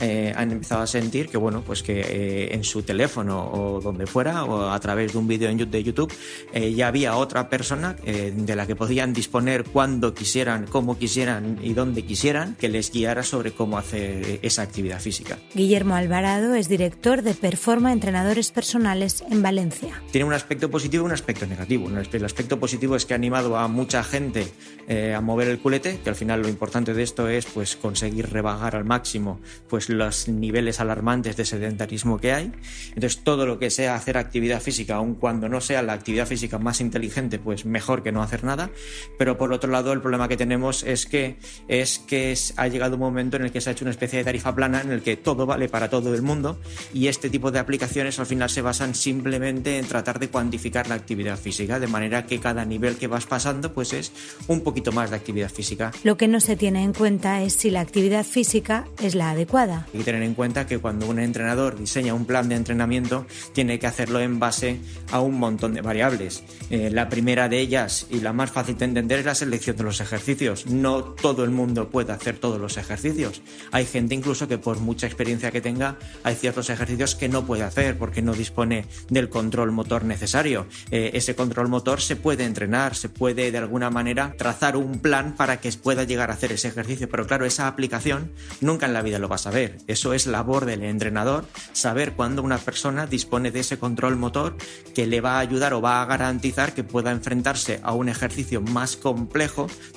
eh, 0.01 0.33
han 0.37 0.53
empezado 0.53 0.83
a 0.83 0.87
sentir 0.87 1.29
que, 1.29 1.37
bueno, 1.37 1.63
pues 1.65 1.83
que 1.83 2.01
eh, 2.01 2.55
en 2.55 2.65
su 2.65 2.83
teléfono 2.83 3.51
o 3.53 3.81
donde 3.81 4.07
fuera 4.07 4.45
o 4.45 4.71
a 4.71 4.81
través 4.81 5.13
de 5.13 5.19
un 5.19 5.29
vídeo 5.29 5.53
de 5.53 5.83
YouTube 5.83 6.13
ya 6.53 6.89
había 6.89 7.17
otra 7.17 7.49
persona 7.49 7.95
de 8.05 8.57
la 8.57 8.67
que 8.67 8.77
podían 8.77 9.13
disponer 9.13 9.65
cuando 9.83 10.15
quisieran, 10.15 10.67
cómo 10.69 10.97
quisieran 10.97 11.59
y 11.61 11.73
dónde 11.75 12.05
quisieran, 12.05 12.55
que 12.55 12.69
les 12.69 12.93
guiara 12.93 13.25
sobre 13.25 13.51
cómo 13.51 13.79
hacer 13.79 14.39
esa 14.43 14.63
actividad 14.63 15.01
física. 15.01 15.41
Guillermo 15.55 15.97
Alvarado 15.97 16.55
es 16.55 16.69
director 16.69 17.23
de 17.23 17.35
Performa 17.35 17.93
Entrenadores 17.93 18.53
Personales 18.53 19.25
en 19.29 19.43
Valencia. 19.43 20.01
Tiene 20.13 20.25
un 20.25 20.35
aspecto 20.35 20.71
positivo 20.71 21.03
y 21.03 21.07
un 21.07 21.13
aspecto 21.13 21.47
negativo. 21.47 21.89
El 21.89 22.25
aspecto 22.25 22.61
positivo 22.61 22.95
es 22.95 23.07
que 23.07 23.15
ha 23.15 23.17
animado 23.17 23.57
a 23.57 23.67
mucha 23.67 24.05
gente 24.05 24.47
eh, 24.87 25.15
a 25.15 25.21
mover 25.21 25.49
el 25.49 25.59
culete, 25.59 25.99
que 25.99 26.11
al 26.11 26.15
final 26.15 26.43
lo 26.43 26.49
importante 26.49 26.95
de 26.95 27.03
esto 27.03 27.29
es 27.29 27.47
pues 27.47 27.75
conseguir 27.75 28.31
rebajar 28.31 28.77
al 28.77 28.85
máximo 28.85 29.41
pues 29.69 29.89
los 29.89 30.29
niveles 30.29 30.79
alarmantes 30.79 31.37
de 31.37 31.45
sedentarismo 31.45 32.19
que 32.19 32.33
hay. 32.33 32.53
Entonces 32.95 33.25
todo 33.25 33.47
lo 33.47 33.59
que 33.59 33.71
sea 33.71 33.97
hacer 33.97 34.17
actividad 34.17 34.61
física, 34.63 34.95
aun 34.95 35.17
cuando 35.17 35.49
no 35.49 35.61
sea 35.61 35.83
la 35.83 35.95
actividad 35.95 36.29
física 36.29 36.61
más 36.61 36.81
inteligente, 36.81 37.41
pues 37.41 37.65
mejor 37.65 38.05
que 38.05 38.13
no 38.13 38.23
hacer 38.23 38.45
nada. 38.45 38.71
Pero 39.19 39.37
por 39.37 39.53
otro 39.53 39.72
lado, 39.73 39.93
el 39.93 40.01
problema 40.01 40.29
que 40.29 40.37
tenemos 40.37 40.83
es 40.83 41.07
que, 41.07 41.37
es 41.69 41.99
que 41.99 42.37
ha 42.57 42.69
llegado 42.69 42.95
un 42.95 43.01
momento 43.01 43.37
en 43.37 43.45
el 43.45 43.53
que 43.53 43.61
se 43.61 43.71
ha 43.71 43.73
hecho 43.73 43.85
una 43.85 43.91
especie 43.91 44.19
de 44.19 44.25
tarifa 44.25 44.55
plana 44.55 44.81
en 44.81 44.93
el 44.93 45.03
que 45.03 45.17
todo 45.17 45.47
vale 45.47 45.69
para 45.69 45.91
todo 45.91 46.15
el 46.15 46.23
mundo 46.23 46.59
y 46.93 47.09
este 47.09 47.31
tipo 47.31 47.51
de 47.51 47.59
aplicaciones 47.59 48.19
al 48.19 48.27
final 48.27 48.51
se 48.51 48.63
basan 48.63 48.95
simplemente 48.95 49.79
en 49.79 49.87
tratar 49.87 50.19
de 50.19 50.29
cuantificar 50.29 50.89
la 50.89 50.95
actividad 50.95 51.39
física, 51.39 51.81
de 51.81 51.87
manera 51.87 52.27
que 52.27 52.39
cada 52.39 52.65
nivel 52.65 52.97
que 52.97 53.07
vas 53.07 53.27
pasando 53.27 53.73
pues 53.73 53.93
es 53.93 54.13
un 54.49 54.61
poquito 54.61 54.93
más 54.93 55.11
de 55.11 55.17
actividad 55.17 55.51
física. 55.51 55.93
Lo 56.05 56.17
que 56.17 56.29
no 56.29 56.41
se 56.41 56.57
tiene 56.57 56.83
en 56.83 56.93
cuenta 56.93 57.43
es 57.43 57.55
si 57.55 57.71
la 57.71 57.81
actividad 57.81 58.25
física 58.25 58.87
es 59.01 59.15
la 59.15 59.31
adecuada. 59.31 59.87
Hay 59.93 60.01
que 60.01 60.05
tener 60.05 60.23
en 60.23 60.35
cuenta 60.35 60.67
que 60.67 60.79
cuando 60.79 61.09
un 61.09 61.19
entrenador 61.19 61.79
diseña 61.79 62.15
un 62.15 62.27
plan 62.27 62.49
de 62.49 62.57
entrenamiento 62.57 63.27
tiene 63.53 63.79
que 63.79 63.87
hacerlo 63.87 64.21
en 64.21 64.39
base 64.39 64.81
a 65.11 65.21
un 65.21 65.39
montón 65.39 65.75
de 65.75 65.81
variables. 65.81 66.43
Eh, 66.71 66.91
la 66.91 67.09
primera 67.09 67.49
de 67.49 67.61
ellas 67.61 68.07
y 68.11 68.21
la 68.21 68.33
más 68.33 68.51
fácil 68.51 68.77
de 68.77 68.85
entender 68.85 69.21
es 69.21 69.27
la 69.27 69.35
selección 69.35 69.62
de 69.71 69.85
los 69.85 70.01
ejercicios. 70.01 70.67
No 70.67 71.05
todo 71.05 71.45
el 71.45 71.51
mundo 71.51 71.89
puede 71.89 72.13
hacer 72.13 72.39
todos 72.39 72.61
los 72.61 72.77
ejercicios. 72.77 73.43
Hay 73.71 73.87
gente 73.87 74.17
incluso 74.17 74.49
que 74.49 74.59
por 74.59 74.81
mucha 74.81 75.07
experiencia 75.07 75.53
que 75.53 75.61
tenga, 75.61 75.99
hay 76.25 76.35
ciertos 76.35 76.69
ejercicios 76.71 77.15
que 77.15 77.29
no 77.29 77.47
puede 77.47 77.63
hacer 77.63 77.97
porque 77.97 78.23
no 78.23 78.35
dispone 78.35 78.87
del 79.09 79.29
control 79.29 79.71
motor 79.71 80.05
necesario. 80.05 80.67
Eh, 80.91 81.13
ese 81.15 81.37
control 81.37 81.69
motor 81.69 82.01
se 82.01 82.17
puede 82.17 82.45
entrenar, 82.45 82.97
se 82.97 83.09
puede 83.09 83.53
de 83.53 83.59
alguna 83.59 83.91
manera 83.91 84.35
trazar 84.37 84.77
un 84.77 84.99
plan 84.99 85.37
para 85.37 85.61
que 85.61 85.71
pueda 85.73 86.03
llegar 86.05 86.31
a 86.31 86.35
hacer 86.35 86.51
ese 86.53 86.69
ejercicio. 86.69 87.09
Pero 87.09 87.27
claro, 87.27 87.47
esa 87.47 87.69
aplicación 87.69 88.33
nunca 88.61 88.87
en 88.87 88.93
la 88.93 89.03
vida 89.03 89.21
lo 89.21 89.29
vas 89.29 89.47
a 89.47 89.51
ver. 89.51 89.79
Eso 89.87 90.13
es 90.15 90.27
labor 90.27 90.65
del 90.65 90.83
entrenador, 90.83 91.45
saber 91.73 92.15
cuándo 92.15 92.43
una 92.43 92.59
persona 92.59 93.07
dispone 93.07 93.51
de 93.51 93.61
ese 93.61 93.79
control 93.79 94.17
motor 94.17 94.57
que 94.95 95.07
le 95.07 95.21
va 95.21 95.37
a 95.37 95.41
ayudar 95.41 95.75
o 95.75 95.81
va 95.81 96.03
a 96.03 96.07
garantizar 96.07 96.75
que 96.75 96.85
pueda 96.85 97.13
enfrentarse 97.13 97.81
a 97.83 97.93
un 97.93 98.09
ejercicio 98.09 98.61
más 98.61 98.97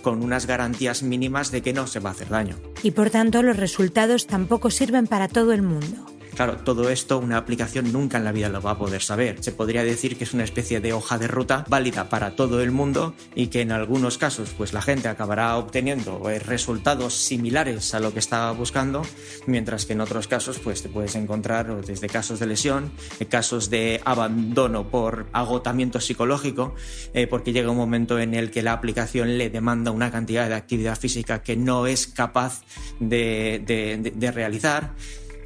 con 0.02 0.24
unas 0.24 0.46
garantías 0.46 1.04
mínimas 1.04 1.52
de 1.52 1.62
que 1.62 1.74
no 1.74 1.88
se 1.88 2.00
va 2.00 2.10
a 2.10 2.14
hacer 2.14 2.30
daño. 2.30 2.56
Y 2.84 2.92
por 2.92 3.10
tanto 3.10 3.42
los 3.42 3.58
resultados 3.58 4.28
tampoco 4.28 4.70
sirven 4.70 5.08
para 5.08 5.28
todo 5.28 5.54
el 5.54 5.62
mundo. 5.62 6.15
Claro, 6.36 6.58
todo 6.58 6.90
esto 6.90 7.18
una 7.18 7.38
aplicación 7.38 7.94
nunca 7.94 8.18
en 8.18 8.26
la 8.26 8.34
vida 8.34 8.50
lo 8.50 8.62
va 8.62 8.72
a 8.72 8.78
poder 8.78 9.02
saber. 9.02 9.42
Se 9.42 9.54
podría 9.54 9.84
decir 9.84 10.18
que 10.18 10.26
es 10.26 10.34
una 10.34 10.44
especie 10.44 10.82
de 10.82 10.92
hoja 10.92 11.18
de 11.18 11.28
ruta 11.28 11.64
válida 11.70 12.10
para 12.10 12.36
todo 12.36 12.62
el 12.62 12.72
mundo 12.72 13.14
y 13.36 13.48
que 13.48 13.62
en 13.62 13.72
algunos 13.72 14.18
casos 14.18 14.54
pues 14.58 14.74
la 14.74 14.82
gente 14.82 15.08
acabará 15.08 15.56
obteniendo 15.56 16.30
eh, 16.30 16.40
resultados 16.40 17.14
similares 17.16 17.94
a 17.94 18.02
lo 18.02 18.12
que 18.12 18.20
estaba 18.20 18.52
buscando, 18.52 19.02
mientras 19.48 19.86
que 19.86 19.94
en 19.94 20.02
otros 20.02 20.28
casos 20.28 20.60
pues 20.60 20.82
te 20.82 20.90
puedes 20.90 21.16
encontrar 21.16 21.86
desde 21.86 22.10
casos 22.10 22.40
de 22.40 22.48
lesión, 22.48 22.92
eh, 23.20 23.26
casos 23.28 23.70
de 23.70 24.02
abandono 24.04 24.90
por 24.90 25.28
agotamiento 25.32 26.02
psicológico, 26.02 26.76
eh, 27.14 27.28
porque 27.28 27.54
llega 27.54 27.72
un 27.72 27.78
momento 27.78 28.20
en 28.20 28.34
el 28.34 28.52
que 28.52 28.62
la 28.62 28.74
aplicación 28.74 29.38
le 29.38 29.50
demanda 29.50 29.92
una 29.92 30.12
cantidad 30.12 30.50
de 30.50 30.56
actividad 30.56 30.98
física 30.98 31.42
que 31.42 31.56
no 31.56 31.88
es 31.88 32.08
capaz 32.08 32.64
de, 33.00 34.32
realizar. 34.34 34.94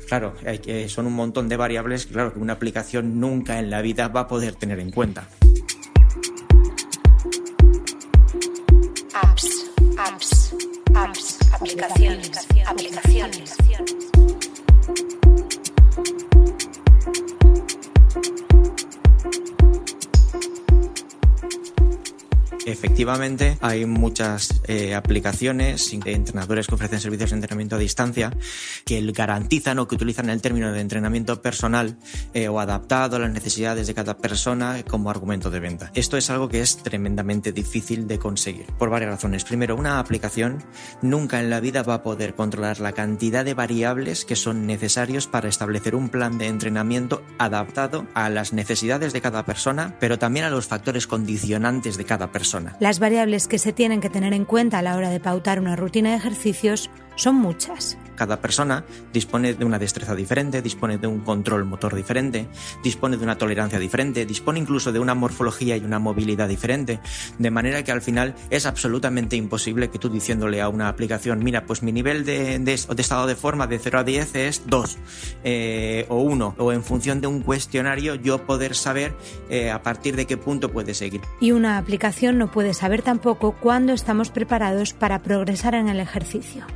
Claro, 0.09 0.33
hay 0.43 0.57
que, 0.57 0.89
son 0.89 1.05
un 1.05 1.13
montón 1.13 1.47
de 1.47 1.55
variables, 1.55 2.07
claro, 2.07 2.33
que 2.33 2.39
una 2.39 2.53
aplicación 2.53 3.19
nunca 3.19 3.59
en 3.59 3.69
la 3.69 3.79
vida 3.83 4.07
va 4.07 4.21
a 4.21 4.27
poder 4.27 4.55
tener 4.55 4.79
en 4.79 4.89
cuenta. 4.89 5.27
Apps, 9.13 9.71
apps, 9.99 10.55
apps, 10.95 11.37
aplicaciones, 11.53 12.47
aplicaciones. 12.65 13.55
Efectivamente, 22.99 23.57
hay 23.61 23.85
muchas 23.85 24.61
eh, 24.67 24.93
aplicaciones 24.93 25.89
de 26.03 26.11
entrenadores 26.11 26.67
que 26.67 26.75
ofrecen 26.75 26.99
servicios 26.99 27.29
de 27.29 27.37
entrenamiento 27.37 27.77
a 27.77 27.79
distancia 27.79 28.29
que 28.83 28.99
garantizan 29.13 29.79
o 29.79 29.87
que 29.87 29.95
utilizan 29.95 30.29
el 30.29 30.41
término 30.41 30.73
de 30.73 30.81
entrenamiento 30.81 31.41
personal 31.41 31.97
eh, 32.33 32.49
o 32.49 32.59
adaptado 32.59 33.15
a 33.15 33.19
las 33.19 33.31
necesidades 33.31 33.87
de 33.87 33.93
cada 33.93 34.17
persona 34.17 34.83
como 34.83 35.09
argumento 35.09 35.49
de 35.49 35.61
venta. 35.61 35.91
Esto 35.95 36.17
es 36.17 36.29
algo 36.29 36.49
que 36.49 36.59
es 36.59 36.75
tremendamente 36.83 37.53
difícil 37.53 38.05
de 38.05 38.19
conseguir 38.19 38.65
por 38.77 38.89
varias 38.89 39.11
razones. 39.11 39.45
Primero, 39.45 39.77
una 39.77 39.99
aplicación 39.99 40.61
nunca 41.01 41.39
en 41.39 41.49
la 41.49 41.61
vida 41.61 41.83
va 41.83 41.93
a 41.93 42.03
poder 42.03 42.33
controlar 42.33 42.81
la 42.81 42.91
cantidad 42.91 43.45
de 43.45 43.53
variables 43.53 44.25
que 44.25 44.35
son 44.35 44.67
necesarios 44.67 45.25
para 45.25 45.47
establecer 45.47 45.95
un 45.95 46.09
plan 46.09 46.37
de 46.37 46.47
entrenamiento 46.47 47.23
adaptado 47.37 48.07
a 48.13 48.29
las 48.29 48.51
necesidades 48.51 49.13
de 49.13 49.21
cada 49.21 49.45
persona, 49.45 49.95
pero 50.01 50.19
también 50.19 50.45
a 50.45 50.49
los 50.49 50.67
factores 50.67 51.07
condicionantes 51.07 51.95
de 51.95 52.03
cada 52.03 52.33
persona. 52.33 52.75
Las 52.89 52.97
variables 52.97 53.47
que 53.47 53.59
se 53.59 53.71
tienen 53.71 54.01
que 54.01 54.09
tener 54.09 54.33
en 54.33 54.45
cuenta 54.45 54.79
a 54.79 54.81
la 54.81 54.95
hora 54.95 55.11
de 55.11 55.19
pautar 55.19 55.59
una 55.59 55.75
rutina 55.75 56.09
de 56.09 56.15
ejercicios 56.15 56.89
son 57.13 57.35
muchas. 57.35 57.99
Cada 58.19 58.41
persona 58.41 58.83
dispone 59.13 59.53
de 59.53 59.63
una 59.63 59.79
destreza 59.79 60.13
diferente, 60.13 60.61
dispone 60.61 60.97
de 60.97 61.07
un 61.07 61.21
control 61.21 61.63
motor 61.63 61.95
diferente, 61.95 62.49
dispone 62.83 63.15
de 63.15 63.23
una 63.23 63.37
tolerancia 63.37 63.79
diferente, 63.79 64.25
dispone 64.25 64.59
incluso 64.59 64.91
de 64.91 64.99
una 64.99 65.15
morfología 65.15 65.77
y 65.77 65.85
una 65.85 65.99
movilidad 65.99 66.49
diferente, 66.49 66.99
de 67.37 67.49
manera 67.49 67.81
que 67.81 67.93
al 67.93 68.01
final 68.01 68.35
es 68.49 68.65
absolutamente 68.65 69.37
imposible 69.37 69.89
que 69.89 69.99
tú 69.99 70.09
diciéndole 70.09 70.59
a 70.59 70.67
una 70.67 70.89
aplicación, 70.89 71.41
mira, 71.41 71.65
pues 71.65 71.81
mi 71.81 71.93
nivel 71.93 72.25
de, 72.25 72.61
estado 72.97 73.25
de 73.25 73.37
forma 73.37 73.67
de 73.67 73.79
0 73.79 73.99
a 73.99 74.03
10 74.03 74.35
es 74.35 74.63
2 74.67 74.97
eh, 75.45 76.05
o 76.09 76.19
1, 76.21 76.55
o 76.57 76.73
en 76.73 76.83
función 76.83 77.21
de 77.21 77.27
un 77.27 77.39
cuestionario 77.39 78.15
yo 78.15 78.45
poder 78.45 78.75
saber 78.75 79.15
eh, 79.49 79.71
a 79.71 79.81
partir 79.81 80.17
de 80.17 80.25
qué 80.25 80.35
punto 80.35 80.73
puede 80.73 80.93
seguir. 80.93 81.21
Y 81.39 81.53
una 81.53 81.77
aplicación 81.77 82.37
no 82.37 82.51
puede 82.51 82.73
saber 82.73 83.01
tampoco 83.01 83.53
cuándo 83.53 83.93
estamos 83.93 84.29
preparados 84.29 84.91
para 84.91 85.23
progresar 85.23 85.73
en 85.73 85.87
el 85.87 86.01
ejercicio 86.01 86.67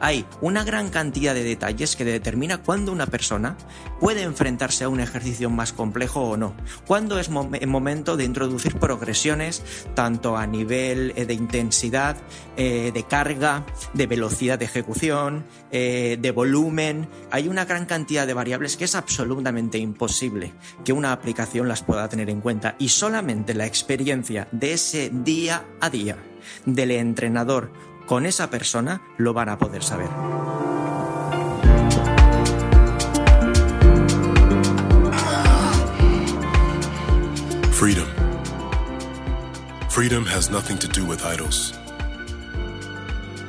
hay 0.00 0.24
una 0.40 0.64
gran 0.64 0.88
cantidad 0.88 1.34
de 1.34 1.44
detalles 1.44 1.94
que 1.94 2.04
determina 2.04 2.58
cuándo 2.58 2.90
una 2.90 3.06
persona 3.06 3.56
puede 4.00 4.22
enfrentarse 4.22 4.84
a 4.84 4.88
un 4.88 5.00
ejercicio 5.00 5.50
más 5.50 5.72
complejo 5.72 6.22
o 6.22 6.36
no. 6.36 6.54
Cuándo 6.86 7.18
es 7.18 7.28
el 7.28 7.68
momento 7.68 8.16
de 8.16 8.24
introducir 8.24 8.76
progresiones 8.78 9.62
tanto 9.94 10.36
a 10.36 10.46
nivel 10.46 11.12
eh, 11.16 11.26
de 11.26 11.34
intensidad, 11.34 12.16
eh, 12.56 12.90
de 12.92 13.02
carga, 13.04 13.66
de 13.94 14.06
velocidad 14.06 14.58
de 14.58 14.64
ejecución, 14.64 15.44
eh, 15.70 16.16
de 16.20 16.30
volumen. 16.30 17.08
Hay 17.30 17.48
una 17.48 17.64
gran 17.66 17.86
cantidad 17.86 18.26
de 18.26 18.34
variables 18.34 18.76
que 18.76 18.84
es 18.84 18.94
absolutamente 18.94 19.78
imposible 19.78 20.54
que 20.84 20.92
una 20.92 21.12
aplicación 21.12 21.68
las 21.68 21.82
pueda 21.82 22.08
tener 22.08 22.30
en 22.30 22.40
cuenta 22.40 22.74
y 22.78 22.88
solamente 22.88 23.54
la 23.54 23.66
experiencia 23.66 24.48
de 24.50 24.72
ese 24.72 25.10
día 25.12 25.64
a 25.80 25.90
día 25.90 26.16
del 26.64 26.90
entrenador 26.92 27.70
con 28.10 28.26
esa 28.26 28.50
persona 28.50 29.00
lo 29.18 29.32
van 29.32 29.48
a 29.50 29.56
poder 29.56 29.84
saber. 29.84 30.08
Freedom. 37.70 38.08
Freedom 39.88 40.26
has 40.26 40.50
nothing 40.50 40.76
to 40.76 40.88
do 40.88 41.06
with 41.06 41.24
idols. 41.24 41.78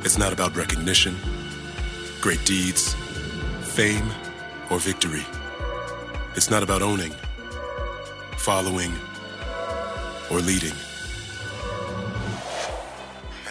It's 0.03 0.19
not 0.19 0.31
about 0.31 0.55
recognition, 0.55 1.15
great 2.21 2.45
deeds, 2.45 2.95
fame, 3.63 4.11
or 4.69 4.77
victory. 4.77 5.25
It's 6.35 6.51
not 6.51 6.61
about 6.61 6.83
owning, 6.83 7.15
following, 8.37 8.93
or 10.29 10.39
leading. 10.39 10.75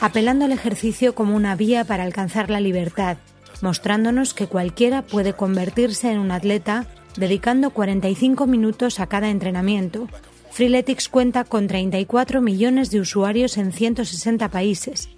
Apelando 0.01 0.45
al 0.45 0.53
ejercicio 0.53 1.15
como 1.15 1.37
una 1.37 1.57
vía 1.57 1.85
para 1.85 2.05
alcanzar 2.05 2.51
la 2.51 2.61
libertad, 2.61 3.19
mostrándonos 3.63 4.35
que 4.35 4.47
cualquiera 4.47 5.03
puede 5.03 5.35
convertirse 5.35 6.11
en 6.11 6.19
un 6.19 6.31
atleta 6.31 6.87
dedicando 7.17 7.71
45 7.71 8.47
minutos 8.47 9.01
a 9.01 9.07
cada 9.07 9.31
entrenamiento. 9.31 10.09
Freeletics 10.51 11.09
cuenta 11.09 11.45
con 11.45 11.67
34 11.67 12.41
millones 12.41 12.91
de 12.91 13.01
usuarios 13.01 13.57
en 13.57 13.73
160 13.73 14.49
países. 14.49 15.11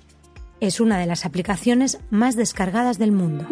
Es 0.60 0.80
una 0.80 0.98
de 0.98 1.06
las 1.06 1.24
aplicaciones 1.24 2.00
más 2.10 2.36
descargadas 2.36 2.98
del 2.98 3.12
mundo. 3.12 3.46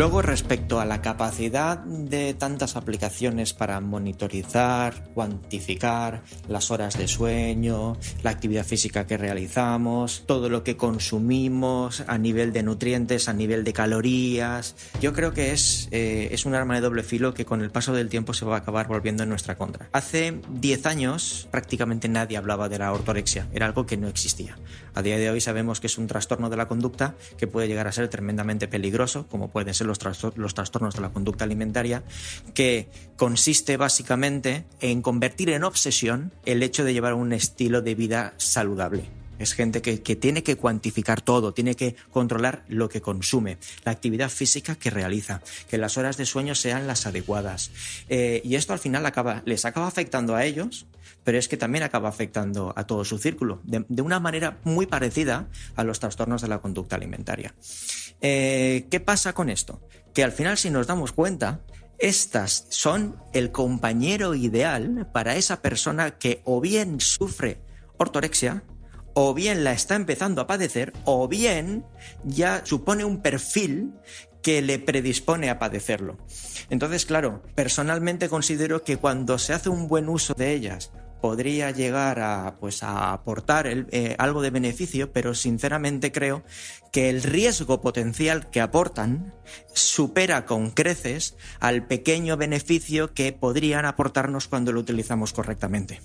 Luego, 0.00 0.22
respecto 0.22 0.80
a 0.80 0.86
la 0.86 1.02
capacidad 1.02 1.76
de 1.76 2.32
tantas 2.32 2.74
aplicaciones 2.74 3.52
para 3.52 3.82
monitorizar, 3.82 5.10
cuantificar 5.12 6.22
las 6.48 6.70
horas 6.70 6.96
de 6.96 7.06
sueño, 7.06 7.98
la 8.22 8.30
actividad 8.30 8.64
física 8.64 9.06
que 9.06 9.18
realizamos, 9.18 10.24
todo 10.24 10.48
lo 10.48 10.64
que 10.64 10.78
consumimos 10.78 12.02
a 12.06 12.16
nivel 12.16 12.54
de 12.54 12.62
nutrientes, 12.62 13.28
a 13.28 13.34
nivel 13.34 13.62
de 13.62 13.74
calorías, 13.74 14.74
yo 15.02 15.12
creo 15.12 15.34
que 15.34 15.52
es, 15.52 15.86
eh, 15.90 16.30
es 16.32 16.46
un 16.46 16.54
arma 16.54 16.76
de 16.76 16.80
doble 16.80 17.02
filo 17.02 17.34
que 17.34 17.44
con 17.44 17.60
el 17.60 17.70
paso 17.70 17.92
del 17.92 18.08
tiempo 18.08 18.32
se 18.32 18.46
va 18.46 18.54
a 18.54 18.60
acabar 18.60 18.88
volviendo 18.88 19.24
en 19.24 19.28
nuestra 19.28 19.58
contra. 19.58 19.90
Hace 19.92 20.40
10 20.48 20.86
años 20.86 21.46
prácticamente 21.50 22.08
nadie 22.08 22.38
hablaba 22.38 22.70
de 22.70 22.78
la 22.78 22.90
ortorexia, 22.90 23.48
era 23.52 23.66
algo 23.66 23.84
que 23.84 23.98
no 23.98 24.08
existía. 24.08 24.56
A 24.94 25.02
día 25.02 25.18
de 25.18 25.28
hoy 25.28 25.42
sabemos 25.42 25.78
que 25.78 25.88
es 25.88 25.98
un 25.98 26.06
trastorno 26.06 26.48
de 26.48 26.56
la 26.56 26.66
conducta 26.66 27.16
que 27.36 27.46
puede 27.46 27.68
llegar 27.68 27.86
a 27.86 27.92
ser 27.92 28.08
tremendamente 28.08 28.66
peligroso, 28.66 29.26
como 29.28 29.50
pueden 29.50 29.74
ser 29.74 29.89
los, 29.90 30.54
trastornos 30.54 30.94
de 30.94 31.00
la 31.00 31.10
conducta 31.10 31.44
alimentaria, 31.44 32.02
que 32.54 32.88
consiste 33.16 33.76
básicamente 33.76 34.64
en 34.80 35.02
convertir 35.02 35.50
en 35.50 35.64
obsesión 35.64 36.32
el 36.44 36.62
hecho 36.62 36.84
de 36.84 36.92
llevar 36.92 37.14
un 37.14 37.32
estilo 37.32 37.82
de 37.82 37.94
vida 37.94 38.34
saludable. 38.36 39.19
Es 39.40 39.54
gente 39.54 39.80
que, 39.80 39.96
tiene 40.16 40.42
que 40.42 40.56
cuantificar 40.56 41.22
todo, 41.22 41.54
tiene 41.54 41.74
que 41.74 41.96
controlar 42.10 42.62
lo 42.68 42.90
que 42.90 43.00
consume, 43.00 43.56
la 43.84 43.92
actividad 43.92 44.28
física 44.28 44.74
que 44.74 44.90
realiza, 44.90 45.40
que 45.68 45.78
las 45.78 45.96
horas 45.96 46.18
de 46.18 46.26
sueño 46.26 46.54
sean 46.54 46.86
las 46.86 47.06
adecuadas. 47.06 47.70
Eh, 48.10 48.42
y 48.44 48.56
esto 48.56 48.74
al 48.74 48.78
final 48.78 49.02
les 49.46 49.64
acaba 49.64 49.88
afectando 49.88 50.36
a 50.36 50.44
ellos, 50.44 50.86
pero 51.24 51.38
es 51.38 51.48
que 51.48 51.56
también 51.56 51.84
acaba 51.84 52.10
afectando 52.10 52.74
a 52.76 52.86
todo 52.86 53.02
su 53.06 53.16
círculo, 53.16 53.60
de 53.64 54.02
una 54.02 54.20
manera 54.20 54.58
muy 54.64 54.84
parecida 54.84 55.48
a 55.74 55.84
los 55.84 56.00
trastornos 56.00 56.42
de 56.42 56.48
la 56.48 56.58
conducta 56.58 56.96
alimentaria. 56.96 57.54
Eh, 58.20 58.86
¿Qué 58.90 59.00
pasa 59.00 59.32
con 59.32 59.48
esto? 59.48 59.80
Que 60.12 60.22
al 60.22 60.32
final, 60.32 60.58
si 60.58 60.68
nos 60.68 60.86
damos 60.86 61.12
cuenta, 61.12 61.62
estas 61.98 62.66
son 62.68 63.16
el 63.32 63.52
compañero 63.52 64.34
ideal 64.34 65.08
para 65.14 65.36
esa 65.36 65.62
persona 65.62 66.18
que 66.18 66.42
o 66.44 66.60
bien 66.60 67.00
sufre 67.00 67.58
ortorexia, 67.96 68.64
o 69.22 69.34
bien 69.34 69.64
la 69.64 69.72
está 69.72 69.96
empezando 69.96 70.40
a 70.40 70.46
padecer, 70.46 70.94
o 71.04 71.28
bien 71.28 71.84
ya 72.24 72.64
supone 72.64 73.04
un 73.04 73.20
perfil 73.20 73.92
que 74.40 74.62
le 74.62 74.78
predispone 74.78 75.50
a 75.50 75.58
padecerlo. 75.58 76.16
Entonces, 76.70 77.04
claro, 77.04 77.42
personalmente 77.54 78.30
considero 78.30 78.82
que 78.82 78.96
cuando 78.96 79.38
se 79.38 79.52
hace 79.52 79.68
un 79.68 79.88
buen 79.88 80.08
uso 80.08 80.32
de 80.32 80.54
ellas 80.54 80.90
podría 81.20 81.70
llegar 81.70 82.18
a, 82.20 82.56
pues, 82.60 82.82
a 82.82 83.12
aportar 83.12 83.66
eh, 83.66 84.16
algo 84.18 84.40
de 84.40 84.48
beneficio, 84.48 85.12
pero 85.12 85.34
sinceramente 85.34 86.12
creo 86.12 86.42
que 86.90 87.10
el 87.10 87.22
riesgo 87.22 87.82
potencial 87.82 88.48
que 88.48 88.62
aportan 88.62 89.34
supera 89.74 90.46
con 90.46 90.70
creces 90.70 91.36
al 91.58 91.86
pequeño 91.86 92.38
beneficio 92.38 93.12
que 93.12 93.34
podrían 93.34 93.84
aportarnos 93.84 94.48
cuando 94.48 94.72
lo 94.72 94.80
utilizamos 94.80 95.34
correctamente. 95.34 96.00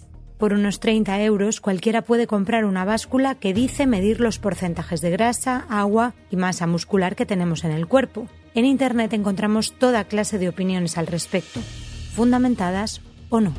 Por 0.45 0.53
unos 0.53 0.79
30 0.79 1.23
euros 1.23 1.59
cualquiera 1.59 2.03
puede 2.03 2.27
comprar 2.27 2.65
una 2.65 2.85
báscula 2.85 3.33
que 3.33 3.51
dice 3.51 3.87
medir 3.87 4.19
los 4.19 4.37
porcentajes 4.37 5.01
de 5.01 5.09
grasa, 5.09 5.65
agua 5.71 6.13
y 6.29 6.35
masa 6.35 6.67
muscular 6.67 7.15
que 7.15 7.25
tenemos 7.25 7.63
en 7.63 7.71
el 7.71 7.87
cuerpo. 7.87 8.27
En 8.53 8.63
Internet 8.63 9.13
encontramos 9.13 9.73
toda 9.79 10.03
clase 10.03 10.37
de 10.37 10.47
opiniones 10.47 10.99
al 10.99 11.07
respecto, 11.07 11.59
fundamentadas 12.13 13.01
o 13.29 13.41
no. 13.41 13.55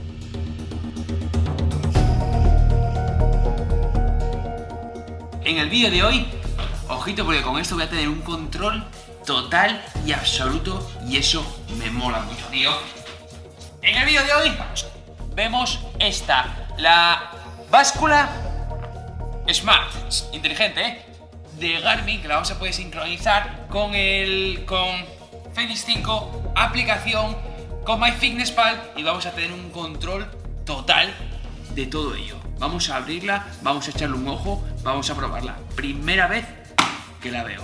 En 5.45 5.59
el 5.59 5.69
vídeo 5.69 5.91
de 5.91 6.05
hoy, 6.05 6.27
ojito 6.89 7.25
porque 7.25 7.43
con 7.43 7.59
esto 7.59 7.75
voy 7.75 7.83
a 7.83 7.91
tener 7.91 8.09
un 8.09 8.21
control 8.21 8.85
total 9.27 9.85
y 10.07 10.13
absoluto 10.13 10.89
y 11.09 11.17
eso 11.17 11.45
me 11.81 11.91
mola 11.91 12.21
mucho, 12.21 12.47
tío. 12.53 12.71
En 13.83 13.97
el 13.97 14.07
vídeo 14.07 14.23
de 14.23 14.33
hoy 14.35 14.57
vemos 15.35 15.81
esta 15.99 16.66
la 16.79 17.31
báscula 17.71 18.29
Smart, 19.53 19.93
inteligente, 20.33 20.81
¿eh? 20.81 21.07
de 21.59 21.81
Garmin, 21.81 22.21
que 22.21 22.29
la 22.29 22.35
vamos 22.35 22.51
a 22.51 22.59
poder 22.59 22.75
sincronizar 22.75 23.69
con 23.69 23.95
el 23.95 24.65
con 24.67 25.05
Fenix 25.55 25.85
5, 25.87 26.53
aplicación, 26.55 27.37
con 27.85 28.01
MyFitnessPal 28.01 28.93
y 28.97 29.03
vamos 29.03 29.25
a 29.27 29.33
tener 29.33 29.53
un 29.53 29.71
control 29.71 30.29
total 30.65 31.15
de 31.75 31.87
todo 31.87 32.15
ello. 32.15 32.37
Vamos 32.59 32.91
a 32.91 32.97
abrirla, 32.97 33.47
vamos 33.63 33.87
a 33.87 33.91
echarle 33.91 34.17
un 34.17 34.29
ojo, 34.29 34.63
vamos 34.83 35.09
a 35.11 35.15
probarla. 35.15 35.57
Primera 35.77 36.27
vez 36.27 36.45
que 37.21 37.31
la 37.31 37.45
veo. 37.45 37.63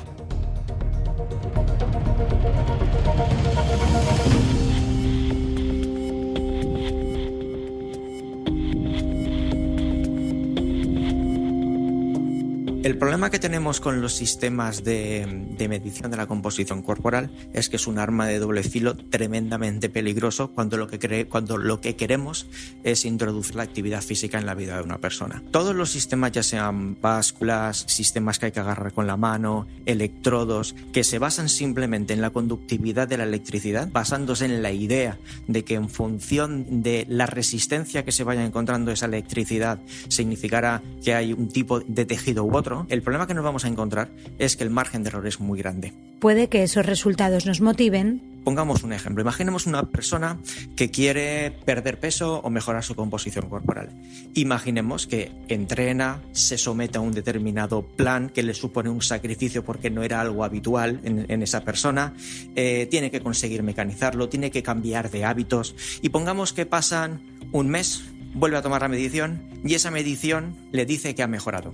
El 12.82 12.98
problema 12.98 13.30
que 13.30 13.38
tenemos 13.38 13.78
con 13.78 14.00
los 14.00 14.12
sistemas 14.12 14.82
de, 14.82 15.24
medición 15.68 16.10
de 16.10 16.16
la 16.16 16.26
composición 16.26 16.82
corporal 16.82 17.30
es 17.52 17.68
que 17.68 17.76
es 17.76 17.86
un 17.86 18.00
arma 18.00 18.26
de 18.26 18.40
doble 18.40 18.64
filo 18.64 18.96
tremendamente 18.96 19.88
peligroso 19.88 20.50
cuando 20.50 20.76
lo, 20.76 20.88
que 20.88 21.28
cuando 21.28 21.58
lo 21.58 21.80
que 21.80 21.94
queremos 21.94 22.48
es 22.82 23.04
introducir 23.04 23.54
la 23.54 23.62
actividad 23.62 24.02
física 24.02 24.36
en 24.36 24.46
la 24.46 24.56
vida 24.56 24.76
de 24.76 24.82
una 24.82 24.98
persona. 24.98 25.44
Todos 25.52 25.76
los 25.76 25.90
sistemas, 25.90 26.32
ya 26.32 26.42
sean 26.42 27.00
básculas, 27.00 27.84
sistemas 27.86 28.40
que 28.40 28.46
hay 28.46 28.52
que 28.52 28.58
agarrar 28.58 28.92
con 28.92 29.06
la 29.06 29.16
mano, 29.16 29.68
electrodos, 29.86 30.74
que 30.92 31.04
se 31.04 31.20
basan 31.20 31.48
simplemente 31.48 32.14
en 32.14 32.20
la 32.20 32.30
conductividad 32.30 33.06
de 33.06 33.16
la 33.16 33.24
electricidad, 33.24 33.92
basándose 33.92 34.46
en 34.46 34.60
la 34.60 34.72
idea 34.72 35.20
de 35.46 35.62
que 35.62 35.74
en 35.74 35.88
función 35.88 36.82
de 36.82 37.06
la 37.08 37.26
resistencia 37.26 38.04
que 38.04 38.10
se 38.10 38.24
vaya 38.24 38.44
encontrando 38.44 38.90
esa 38.90 39.06
electricidad 39.06 39.78
significará 40.08 40.82
que 41.04 41.14
hay 41.14 41.32
un 41.32 41.46
tipo 41.46 41.78
de 41.78 42.04
tejido 42.06 42.42
u 42.42 42.56
otro, 42.56 42.71
el 42.88 43.02
problema 43.02 43.26
que 43.26 43.34
nos 43.34 43.44
vamos 43.44 43.64
a 43.64 43.68
encontrar 43.68 44.10
es 44.38 44.56
que 44.56 44.64
el 44.64 44.70
margen 44.70 45.02
de 45.02 45.10
error 45.10 45.26
es 45.26 45.40
muy 45.40 45.58
grande. 45.58 45.92
Puede 46.20 46.48
que 46.48 46.62
esos 46.62 46.86
resultados 46.86 47.46
nos 47.46 47.60
motiven 47.60 48.32
Pongamos 48.44 48.82
un 48.82 48.92
ejemplo. 48.92 49.22
Imaginemos 49.22 49.66
una 49.66 49.84
persona 49.84 50.38
que 50.74 50.90
quiere 50.90 51.52
perder 51.64 52.00
peso 52.00 52.40
o 52.40 52.50
mejorar 52.50 52.82
su 52.82 52.96
composición 52.96 53.48
corporal. 53.48 53.90
Imaginemos 54.34 55.06
que 55.06 55.30
entrena, 55.48 56.20
se 56.32 56.58
somete 56.58 56.98
a 56.98 57.00
un 57.00 57.12
determinado 57.12 57.86
plan 57.86 58.30
que 58.30 58.42
le 58.42 58.54
supone 58.54 58.90
un 58.90 59.02
sacrificio 59.02 59.64
porque 59.64 59.90
no 59.90 60.02
era 60.02 60.20
algo 60.20 60.42
habitual 60.42 61.00
en, 61.04 61.42
esa 61.42 61.62
persona. 61.62 62.14
Eh, 62.56 62.88
tiene 62.90 63.12
que 63.12 63.20
conseguir 63.20 63.62
mecanizarlo, 63.62 64.28
tiene 64.28 64.50
que 64.50 64.64
cambiar 64.64 65.10
de 65.10 65.24
hábitos. 65.24 65.76
Y 66.02 66.08
pongamos 66.08 66.52
que 66.52 66.66
pasan 66.66 67.22
un 67.52 67.68
mes, 67.68 68.02
vuelve 68.34 68.56
a 68.56 68.62
tomar 68.62 68.82
la 68.82 68.88
medición 68.88 69.42
y 69.64 69.74
esa 69.74 69.92
medición 69.92 70.56
le 70.72 70.84
dice 70.84 71.14
que 71.14 71.22
ha 71.22 71.28
mejorado 71.28 71.72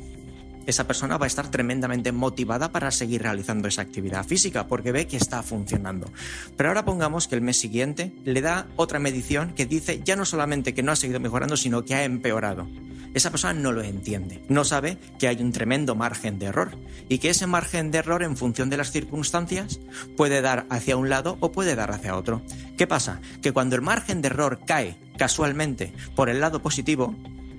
esa 0.68 0.86
persona 0.86 1.16
va 1.16 1.24
a 1.24 1.26
estar 1.26 1.50
tremendamente 1.50 2.12
motivada 2.12 2.70
para 2.70 2.90
seguir 2.90 3.22
realizando 3.22 3.68
esa 3.68 3.80
actividad 3.80 4.26
física 4.26 4.68
porque 4.68 4.92
ve 4.92 5.06
que 5.06 5.16
está 5.16 5.42
funcionando. 5.42 6.12
Pero 6.58 6.68
ahora 6.68 6.84
pongamos 6.84 7.26
que 7.26 7.36
el 7.36 7.40
mes 7.40 7.58
siguiente 7.58 8.12
le 8.26 8.42
da 8.42 8.66
otra 8.76 8.98
medición 8.98 9.54
que 9.54 9.64
dice 9.64 10.02
ya 10.04 10.14
no 10.14 10.26
solamente 10.26 10.74
que 10.74 10.82
no 10.82 10.92
ha 10.92 10.96
seguido 10.96 11.20
mejorando, 11.20 11.56
sino 11.56 11.86
que 11.86 11.94
ha 11.94 12.04
empeorado. 12.04 12.68
Esa 13.14 13.30
persona 13.30 13.54
no 13.54 13.72
lo 13.72 13.80
entiende, 13.82 14.44
no 14.50 14.66
sabe 14.66 14.98
que 15.18 15.28
hay 15.28 15.40
un 15.40 15.52
tremendo 15.52 15.94
margen 15.94 16.38
de 16.38 16.46
error 16.46 16.76
y 17.08 17.16
que 17.16 17.30
ese 17.30 17.46
margen 17.46 17.90
de 17.90 17.98
error 17.98 18.22
en 18.22 18.36
función 18.36 18.68
de 18.68 18.76
las 18.76 18.92
circunstancias 18.92 19.80
puede 20.18 20.42
dar 20.42 20.66
hacia 20.68 20.98
un 20.98 21.08
lado 21.08 21.38
o 21.40 21.50
puede 21.50 21.76
dar 21.76 21.92
hacia 21.92 22.14
otro. 22.14 22.42
¿Qué 22.76 22.86
pasa? 22.86 23.22
Que 23.40 23.52
cuando 23.52 23.74
el 23.74 23.80
margen 23.82 24.20
de 24.20 24.28
error 24.28 24.60
cae 24.66 24.98
casualmente 25.16 25.94
por 26.14 26.28
el 26.28 26.40
lado 26.40 26.60
positivo, 26.60 27.14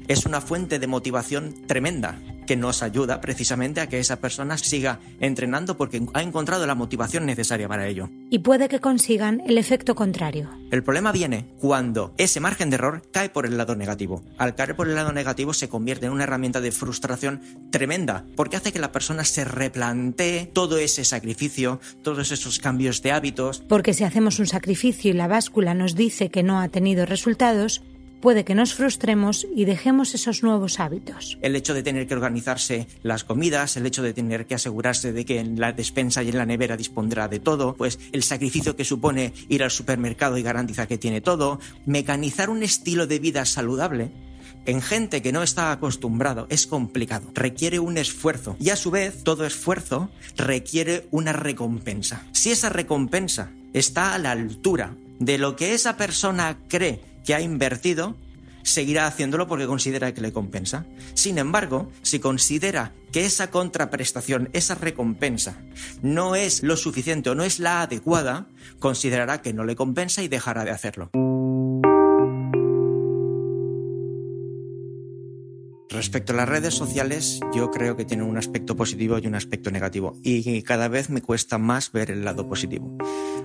es 0.09 0.25
una 0.25 0.41
fuente 0.41 0.79
de 0.79 0.87
motivación 0.87 1.55
tremenda 1.67 2.19
que 2.47 2.57
nos 2.57 2.81
ayuda 2.81 3.21
precisamente 3.21 3.79
a 3.79 3.87
que 3.87 3.99
esa 3.99 4.19
persona 4.19 4.57
siga 4.57 4.99
entrenando 5.19 5.77
porque 5.77 6.01
ha 6.15 6.23
encontrado 6.23 6.65
la 6.65 6.73
motivación 6.73 7.27
necesaria 7.27 7.67
para 7.67 7.87
ello. 7.87 8.09
Y 8.31 8.39
puede 8.39 8.69
que 8.69 8.79
consigan 8.79 9.39
el 9.45 9.59
efecto 9.59 9.93
contrario. 9.93 10.49
El 10.71 10.81
problema 10.81 11.11
viene 11.11 11.53
cuando 11.59 12.11
ese 12.17 12.39
margen 12.39 12.71
de 12.71 12.77
error 12.77 13.03
cae 13.11 13.29
por 13.29 13.45
el 13.45 13.55
lado 13.55 13.75
negativo. 13.75 14.23
Al 14.39 14.55
caer 14.55 14.75
por 14.75 14.89
el 14.89 14.95
lado 14.95 15.13
negativo 15.13 15.53
se 15.53 15.69
convierte 15.69 16.07
en 16.07 16.11
una 16.11 16.23
herramienta 16.23 16.59
de 16.59 16.71
frustración 16.71 17.41
tremenda 17.69 18.25
porque 18.35 18.57
hace 18.57 18.73
que 18.73 18.79
la 18.79 18.91
persona 18.91 19.23
se 19.25 19.45
replantee 19.45 20.47
todo 20.51 20.79
ese 20.79 21.05
sacrificio, 21.05 21.79
todos 22.01 22.31
esos 22.31 22.57
cambios 22.57 23.03
de 23.03 23.11
hábitos. 23.11 23.61
Porque 23.69 23.93
si 23.93 24.05
hacemos 24.05 24.39
un 24.39 24.47
sacrificio 24.47 25.11
y 25.11 25.13
la 25.13 25.27
báscula 25.27 25.75
nos 25.75 25.93
dice 25.93 26.29
que 26.29 26.41
no 26.41 26.59
ha 26.59 26.69
tenido 26.69 27.05
resultados, 27.05 27.83
puede 28.21 28.43
que 28.43 28.55
nos 28.55 28.73
frustremos 28.73 29.47
y 29.55 29.65
dejemos 29.65 30.13
esos 30.13 30.43
nuevos 30.43 30.79
hábitos. 30.79 31.37
El 31.41 31.55
hecho 31.55 31.73
de 31.73 31.83
tener 31.83 32.07
que 32.07 32.13
organizarse 32.13 32.87
las 33.03 33.23
comidas, 33.23 33.77
el 33.77 33.85
hecho 33.85 34.03
de 34.03 34.13
tener 34.13 34.45
que 34.45 34.55
asegurarse 34.55 35.13
de 35.13 35.25
que 35.25 35.39
en 35.39 35.59
la 35.59 35.71
despensa 35.71 36.23
y 36.23 36.29
en 36.29 36.37
la 36.37 36.45
nevera 36.45 36.77
dispondrá 36.77 37.27
de 37.27 37.39
todo, 37.39 37.75
pues 37.75 37.99
el 38.11 38.23
sacrificio 38.23 38.75
que 38.75 38.85
supone 38.85 39.33
ir 39.47 39.63
al 39.63 39.71
supermercado 39.71 40.37
y 40.37 40.43
garantizar 40.43 40.87
que 40.87 40.97
tiene 40.97 41.21
todo, 41.21 41.59
mecanizar 41.85 42.49
un 42.49 42.63
estilo 42.63 43.07
de 43.07 43.19
vida 43.19 43.45
saludable, 43.45 44.11
en 44.65 44.81
gente 44.81 45.21
que 45.21 45.31
no 45.31 45.41
está 45.41 45.71
acostumbrado 45.71 46.45
es 46.49 46.67
complicado, 46.67 47.31
requiere 47.33 47.79
un 47.79 47.97
esfuerzo 47.97 48.55
y 48.59 48.69
a 48.69 48.75
su 48.75 48.91
vez 48.91 49.23
todo 49.23 49.45
esfuerzo 49.45 50.09
requiere 50.35 51.07
una 51.11 51.33
recompensa. 51.33 52.25
Si 52.33 52.51
esa 52.51 52.69
recompensa 52.69 53.51
está 53.73 54.13
a 54.13 54.19
la 54.19 54.31
altura 54.31 54.95
de 55.19 55.37
lo 55.37 55.55
que 55.55 55.73
esa 55.73 55.97
persona 55.97 56.59
cree 56.67 57.01
que 57.25 57.35
ha 57.35 57.41
invertido 57.41 58.15
seguirá 58.63 59.07
haciéndolo 59.07 59.47
porque 59.47 59.67
considera 59.67 60.13
que 60.13 60.21
le 60.21 60.31
compensa. 60.31 60.85
Sin 61.13 61.37
embargo, 61.37 61.91
si 62.01 62.19
considera 62.19 62.93
que 63.11 63.25
esa 63.25 63.49
contraprestación, 63.49 64.49
esa 64.53 64.75
recompensa, 64.75 65.57
no 66.01 66.35
es 66.35 66.63
lo 66.63 66.77
suficiente 66.77 67.29
o 67.29 67.35
no 67.35 67.43
es 67.43 67.59
la 67.59 67.81
adecuada, 67.81 68.47
considerará 68.79 69.41
que 69.41 69.53
no 69.53 69.63
le 69.63 69.75
compensa 69.75 70.23
y 70.23 70.27
dejará 70.27 70.63
de 70.65 70.71
hacerlo. 70.71 71.09
Respecto 75.91 76.33
a 76.33 76.35
las 76.35 76.47
redes 76.47 76.75
sociales, 76.75 77.39
yo 77.53 77.71
creo 77.71 77.97
que 77.97 78.05
tienen 78.05 78.27
un 78.27 78.37
aspecto 78.37 78.75
positivo 78.75 79.17
y 79.17 79.25
un 79.25 79.33
aspecto 79.33 79.71
negativo. 79.71 80.15
Y 80.23 80.61
cada 80.61 80.87
vez 80.87 81.09
me 81.09 81.21
cuesta 81.21 81.57
más 81.57 81.91
ver 81.91 82.11
el 82.11 82.23
lado 82.23 82.47
positivo. 82.47 82.95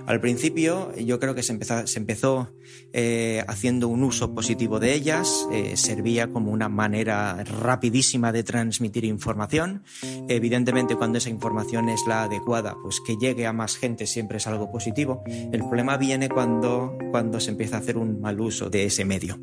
Al 0.07 0.21
principio, 0.21 0.95
yo 0.95 1.19
creo 1.19 1.33
que 1.33 1.41
se 1.41 1.51
empezó, 1.51 1.87
se 1.87 1.97
empezó 1.97 2.53
eh, 2.93 3.43
haciendo 3.47 3.87
un 3.87 4.03
uso 4.03 4.35
positivo 4.35 4.79
de 4.79 4.93
ellas. 4.93 5.47
Eh, 5.51 5.75
servía 5.77 6.27
como 6.27 6.51
una 6.51 6.69
manera 6.69 7.43
rapidísima 7.43 8.31
de 8.31 8.43
transmitir 8.43 9.03
información. 9.05 9.83
Evidentemente, 10.29 10.95
cuando 10.95 11.17
esa 11.17 11.29
información 11.29 11.89
es 11.89 12.01
la 12.07 12.23
adecuada, 12.23 12.75
pues 12.83 13.01
que 13.05 13.17
llegue 13.17 13.47
a 13.47 13.53
más 13.53 13.77
gente 13.77 14.05
siempre 14.05 14.37
es 14.37 14.45
algo 14.45 14.71
positivo. 14.71 15.23
El 15.25 15.61
problema 15.61 15.97
viene 15.97 16.29
cuando, 16.29 16.95
cuando 17.09 17.39
se 17.39 17.51
empieza 17.51 17.77
a 17.77 17.79
hacer 17.79 17.97
un 17.97 18.21
mal 18.21 18.39
uso 18.39 18.69
de 18.69 18.85
ese 18.85 19.05
medio. 19.05 19.39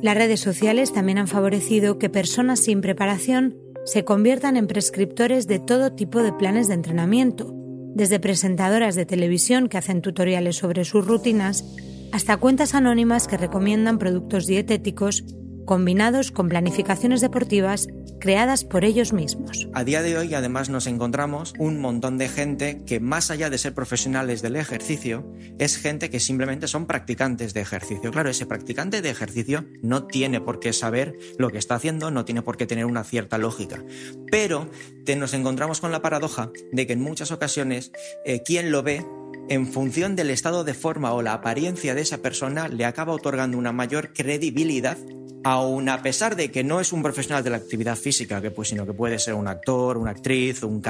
Las 0.00 0.16
redes 0.16 0.38
sociales 0.38 0.92
también 0.92 1.18
han 1.18 1.26
favorecido 1.26 1.98
que 1.98 2.08
personas 2.08 2.60
sin 2.60 2.80
preparación 2.80 3.56
se 3.84 4.04
conviertan 4.04 4.56
en 4.56 4.68
prescriptores 4.68 5.48
de 5.48 5.58
todo 5.58 5.94
tipo 5.94 6.22
de 6.22 6.32
planes 6.32 6.68
de 6.68 6.74
entrenamiento, 6.74 7.57
desde 7.98 8.20
presentadoras 8.20 8.94
de 8.94 9.04
televisión 9.04 9.68
que 9.68 9.76
hacen 9.76 10.02
tutoriales 10.02 10.54
sobre 10.54 10.84
sus 10.84 11.04
rutinas 11.04 11.64
hasta 12.12 12.36
cuentas 12.36 12.76
anónimas 12.76 13.26
que 13.26 13.36
recomiendan 13.36 13.98
productos 13.98 14.46
dietéticos 14.46 15.24
combinados 15.68 16.32
con 16.32 16.48
planificaciones 16.48 17.20
deportivas 17.20 17.88
creadas 18.20 18.64
por 18.64 18.86
ellos 18.86 19.12
mismos. 19.12 19.68
A 19.74 19.84
día 19.84 20.00
de 20.00 20.16
hoy 20.16 20.32
además 20.32 20.70
nos 20.70 20.86
encontramos 20.86 21.52
un 21.58 21.78
montón 21.78 22.16
de 22.16 22.30
gente 22.30 22.82
que 22.86 23.00
más 23.00 23.30
allá 23.30 23.50
de 23.50 23.58
ser 23.58 23.74
profesionales 23.74 24.40
del 24.40 24.56
ejercicio, 24.56 25.30
es 25.58 25.76
gente 25.76 26.08
que 26.08 26.20
simplemente 26.20 26.68
son 26.68 26.86
practicantes 26.86 27.52
de 27.52 27.60
ejercicio. 27.60 28.10
Claro, 28.10 28.30
ese 28.30 28.46
practicante 28.46 29.02
de 29.02 29.10
ejercicio 29.10 29.66
no 29.82 30.06
tiene 30.06 30.40
por 30.40 30.58
qué 30.58 30.72
saber 30.72 31.18
lo 31.36 31.50
que 31.50 31.58
está 31.58 31.74
haciendo, 31.74 32.10
no 32.10 32.24
tiene 32.24 32.40
por 32.40 32.56
qué 32.56 32.66
tener 32.66 32.86
una 32.86 33.04
cierta 33.04 33.36
lógica. 33.36 33.84
Pero 34.30 34.70
te 35.04 35.16
nos 35.16 35.34
encontramos 35.34 35.82
con 35.82 35.92
la 35.92 36.00
paradoja 36.00 36.50
de 36.72 36.86
que 36.86 36.94
en 36.94 37.02
muchas 37.02 37.30
ocasiones 37.30 37.92
eh, 38.24 38.42
quien 38.42 38.72
lo 38.72 38.82
ve 38.82 39.04
en 39.48 39.66
función 39.66 40.16
del 40.16 40.30
estado 40.30 40.64
de 40.64 40.74
forma 40.74 41.12
o 41.12 41.22
la 41.22 41.32
apariencia 41.32 41.94
de 41.94 42.02
esa 42.02 42.18
persona, 42.18 42.68
le 42.68 42.84
acaba 42.84 43.12
otorgando 43.12 43.58
una 43.58 43.72
mayor 43.72 44.12
credibilidad 44.12 44.98
aun 45.44 45.88
a 45.88 46.02
pesar 46.02 46.36
de 46.36 46.50
que 46.50 46.64
no 46.64 46.80
es 46.80 46.92
un 46.92 47.02
profesional 47.02 47.44
de 47.44 47.50
la 47.50 47.56
actividad 47.56 47.96
física, 47.96 48.40
que 48.42 48.50
pues, 48.50 48.68
sino 48.68 48.84
que 48.86 48.92
puede 48.92 49.18
ser 49.18 49.34
un 49.34 49.48
actor, 49.48 49.96
una 49.96 50.10
actriz, 50.10 50.62
un, 50.62 50.80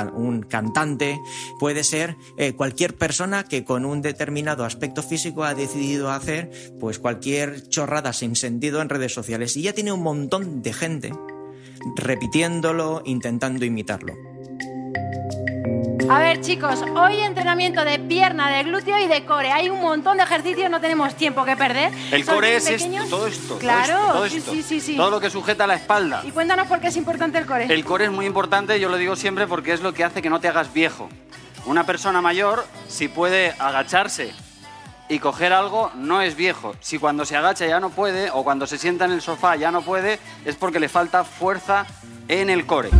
cantante, 0.49 1.21
puede 1.59 1.85
ser 1.85 2.17
eh, 2.37 2.55
cualquier 2.55 2.97
persona 2.97 3.45
que 3.45 3.65
con 3.65 3.85
un 3.85 4.03
determinado 4.03 4.65
aspecto 4.65 5.03
físico 5.03 5.45
ha 5.45 5.55
decidido 5.55 6.11
hacer 6.11 6.51
pues 6.81 6.99
cualquier 6.99 7.69
chorrada 7.69 8.13
sin 8.13 8.37
sentido 8.37 8.81
en 8.83 8.89
redes 8.89 9.13
sociales 9.13 9.57
y 9.57 9.63
ya 9.63 9.73
tiene 9.73 9.93
un 9.93 10.03
montón 10.03 10.63
de 10.63 10.73
gente 10.73 11.13
repitiéndolo, 11.97 13.03
intentando 13.05 13.65
imitarlo. 13.65 14.28
A 16.11 16.21
ver, 16.21 16.41
chicos, 16.41 16.83
hoy 16.97 17.21
entrenamiento 17.21 17.85
de 17.85 17.99
pierna, 17.99 18.49
de 18.51 18.63
glúteo 18.63 18.99
y 18.99 19.07
de 19.07 19.27
core. 19.27 19.53
Hay 19.53 19.69
un 19.69 19.81
montón 19.81 20.17
de 20.17 20.23
ejercicios, 20.23 20.71
no 20.71 20.81
tenemos 20.81 21.15
tiempo 21.15 21.45
que 21.45 21.55
perder. 21.55 21.93
El 22.11 22.25
core 22.25 22.57
es 22.57 22.89
todo 23.11 23.27
esto. 23.27 23.59
Claro, 23.59 24.13
todo 24.13 24.25
esto, 24.25 24.53
sí, 24.53 24.63
sí, 24.63 24.81
sí, 24.81 24.97
Todo 24.97 25.11
lo 25.11 25.21
que 25.21 25.29
sujeta 25.29 25.67
la 25.67 25.75
espalda. 25.75 26.23
Y 26.25 26.31
cuéntanos 26.31 26.67
por 26.67 26.81
qué 26.81 26.89
es 26.89 26.97
importante 26.97 27.37
el 27.37 27.45
core. 27.45 27.67
El 27.73 27.85
core 27.85 28.07
es 28.07 28.11
muy 28.11 28.25
importante, 28.25 28.81
yo 28.81 28.89
lo 28.89 28.97
digo 28.97 29.17
siempre 29.17 29.47
porque 29.47 29.73
es 29.73 29.83
lo 29.83 29.93
que 29.93 30.03
hace 30.03 30.23
que 30.23 30.31
no 30.31 30.41
te 30.41 30.49
hagas 30.49 30.73
viejo. 30.73 31.11
Una 31.67 31.85
persona 31.85 32.23
mayor, 32.23 32.67
si 32.89 33.09
puede 33.09 33.55
agacharse 33.59 34.33
y 35.11 35.19
coger 35.19 35.53
algo, 35.53 35.91
no 35.95 36.23
es 36.23 36.37
viejo. 36.37 36.75
Si 36.81 36.99
cuando 36.99 37.27
se 37.27 37.37
agacha 37.37 37.67
ya 37.67 37.81
no 37.81 37.91
puede, 37.91 38.31
o 38.31 38.45
cuando 38.45 38.67
se 38.67 38.79
sienta 38.79 39.05
en 39.05 39.13
el 39.13 39.21
sofá 39.21 39.57
ya 39.57 39.71
no 39.71 39.83
puede, 39.83 40.19
es 40.47 40.57
porque 40.57 40.81
le 40.81 40.89
falta 40.89 41.25
fuerza 41.25 41.85
en 42.29 42.49
el 42.49 42.65
core. 42.65 42.91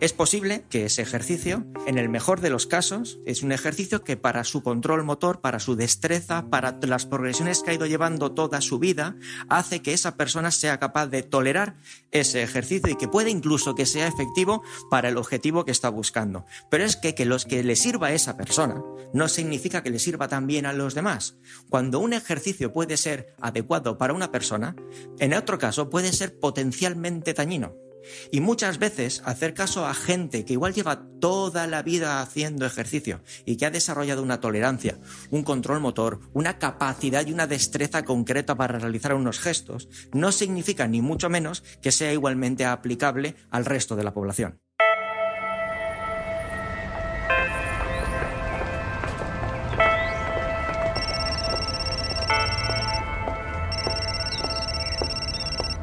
Es 0.00 0.12
posible 0.12 0.64
que 0.70 0.84
ese 0.84 1.02
ejercicio, 1.02 1.66
en 1.88 1.98
el 1.98 2.08
mejor 2.08 2.40
de 2.40 2.50
los 2.50 2.68
casos, 2.68 3.18
es 3.26 3.42
un 3.42 3.50
ejercicio 3.50 4.04
que 4.04 4.16
para 4.16 4.44
su 4.44 4.62
control 4.62 5.02
motor, 5.02 5.40
para 5.40 5.58
su 5.58 5.74
destreza, 5.74 6.48
para 6.48 6.78
las 6.82 7.04
progresiones 7.04 7.62
que 7.62 7.72
ha 7.72 7.74
ido 7.74 7.84
llevando 7.84 8.30
toda 8.30 8.60
su 8.60 8.78
vida, 8.78 9.16
hace 9.48 9.82
que 9.82 9.92
esa 9.92 10.16
persona 10.16 10.52
sea 10.52 10.78
capaz 10.78 11.08
de 11.08 11.24
tolerar 11.24 11.74
ese 12.12 12.44
ejercicio 12.44 12.92
y 12.92 12.94
que 12.94 13.08
puede 13.08 13.30
incluso 13.30 13.74
que 13.74 13.86
sea 13.86 14.06
efectivo 14.06 14.62
para 14.88 15.08
el 15.08 15.16
objetivo 15.16 15.64
que 15.64 15.72
está 15.72 15.88
buscando. 15.88 16.44
Pero 16.70 16.84
es 16.84 16.94
que, 16.94 17.16
que 17.16 17.24
los 17.24 17.44
que 17.44 17.64
le 17.64 17.74
sirva 17.74 18.08
a 18.08 18.12
esa 18.12 18.36
persona 18.36 18.80
no 19.12 19.26
significa 19.26 19.82
que 19.82 19.90
le 19.90 19.98
sirva 19.98 20.28
también 20.28 20.64
a 20.66 20.72
los 20.72 20.94
demás. 20.94 21.38
Cuando 21.70 21.98
un 21.98 22.12
ejercicio 22.12 22.72
puede 22.72 22.96
ser 22.96 23.34
adecuado 23.40 23.98
para 23.98 24.14
una 24.14 24.30
persona, 24.30 24.76
en 25.18 25.34
otro 25.34 25.58
caso 25.58 25.90
puede 25.90 26.12
ser 26.12 26.38
potencialmente 26.38 27.34
dañino. 27.34 27.87
Y 28.30 28.40
muchas 28.40 28.78
veces 28.78 29.22
hacer 29.24 29.54
caso 29.54 29.86
a 29.86 29.94
gente 29.94 30.44
que 30.44 30.54
igual 30.54 30.74
lleva 30.74 31.04
toda 31.20 31.66
la 31.66 31.82
vida 31.82 32.20
haciendo 32.20 32.66
ejercicio 32.66 33.20
y 33.44 33.56
que 33.56 33.66
ha 33.66 33.70
desarrollado 33.70 34.22
una 34.22 34.40
tolerancia, 34.40 34.98
un 35.30 35.42
control 35.42 35.80
motor, 35.80 36.20
una 36.32 36.58
capacidad 36.58 37.26
y 37.26 37.32
una 37.32 37.46
destreza 37.46 38.04
concreta 38.04 38.56
para 38.56 38.78
realizar 38.78 39.14
unos 39.14 39.40
gestos, 39.40 39.88
no 40.12 40.32
significa 40.32 40.86
ni 40.86 41.02
mucho 41.02 41.28
menos 41.28 41.62
que 41.82 41.92
sea 41.92 42.12
igualmente 42.12 42.64
aplicable 42.64 43.34
al 43.50 43.64
resto 43.64 43.96
de 43.96 44.04
la 44.04 44.14
población. 44.14 44.60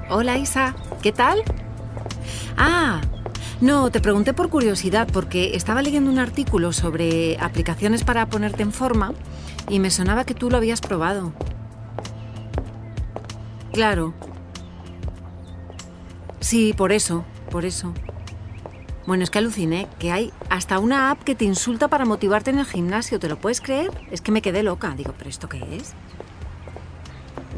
Hola 0.07 0.37
Isa, 0.37 0.75
¿qué 1.01 1.11
tal? 1.11 1.43
Ah, 2.57 3.01
no, 3.61 3.89
te 3.89 3.99
pregunté 4.01 4.33
por 4.33 4.49
curiosidad 4.49 5.07
porque 5.11 5.55
estaba 5.55 5.81
leyendo 5.81 6.11
un 6.11 6.19
artículo 6.19 6.73
sobre 6.73 7.37
aplicaciones 7.39 8.03
para 8.03 8.25
ponerte 8.27 8.63
en 8.63 8.71
forma 8.71 9.13
y 9.69 9.79
me 9.79 9.91
sonaba 9.91 10.25
que 10.25 10.33
tú 10.33 10.49
lo 10.49 10.57
habías 10.57 10.81
probado. 10.81 11.33
Claro. 13.73 14.13
Sí, 16.39 16.73
por 16.77 16.91
eso, 16.91 17.25
por 17.49 17.65
eso. 17.65 17.93
Bueno, 19.07 19.23
es 19.23 19.29
que 19.29 19.37
aluciné, 19.37 19.87
que 19.99 20.11
hay 20.11 20.33
hasta 20.49 20.79
una 20.79 21.11
app 21.11 21.23
que 21.23 21.35
te 21.35 21.45
insulta 21.45 21.87
para 21.87 22.05
motivarte 22.05 22.49
en 22.49 22.59
el 22.59 22.65
gimnasio, 22.65 23.19
¿te 23.19 23.29
lo 23.29 23.37
puedes 23.37 23.61
creer? 23.61 23.91
Es 24.11 24.21
que 24.21 24.31
me 24.31 24.41
quedé 24.41 24.63
loca. 24.63 24.93
Digo, 24.97 25.13
¿pero 25.17 25.29
esto 25.29 25.47
qué 25.47 25.63
es? 25.75 25.93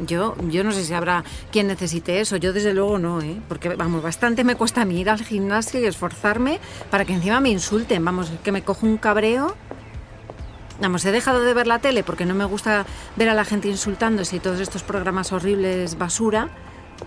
Yo, 0.06 0.36
yo 0.48 0.62
no 0.62 0.72
sé 0.72 0.84
si 0.84 0.94
habrá 0.94 1.24
quien 1.50 1.66
necesite 1.66 2.20
eso, 2.20 2.36
yo 2.36 2.52
desde 2.52 2.72
luego 2.72 2.98
no, 2.98 3.20
¿eh? 3.20 3.40
porque 3.48 3.70
vamos, 3.70 4.02
bastante 4.02 4.44
me 4.44 4.54
cuesta 4.54 4.82
a 4.82 4.84
mí 4.84 5.00
ir 5.00 5.10
al 5.10 5.24
gimnasio 5.24 5.80
y 5.80 5.86
esforzarme 5.86 6.60
para 6.90 7.04
que 7.04 7.14
encima 7.14 7.40
me 7.40 7.48
insulten, 7.48 8.04
vamos, 8.04 8.30
que 8.44 8.52
me 8.52 8.62
cojo 8.62 8.86
un 8.86 8.96
cabreo. 8.96 9.56
Vamos, 10.80 11.04
he 11.04 11.10
dejado 11.10 11.42
de 11.42 11.54
ver 11.54 11.66
la 11.66 11.80
tele 11.80 12.04
porque 12.04 12.24
no 12.24 12.34
me 12.36 12.44
gusta 12.44 12.86
ver 13.16 13.28
a 13.28 13.34
la 13.34 13.44
gente 13.44 13.66
insultándose 13.66 14.36
y 14.36 14.40
todos 14.40 14.60
estos 14.60 14.84
programas 14.84 15.32
horribles 15.32 15.98
basura 15.98 16.50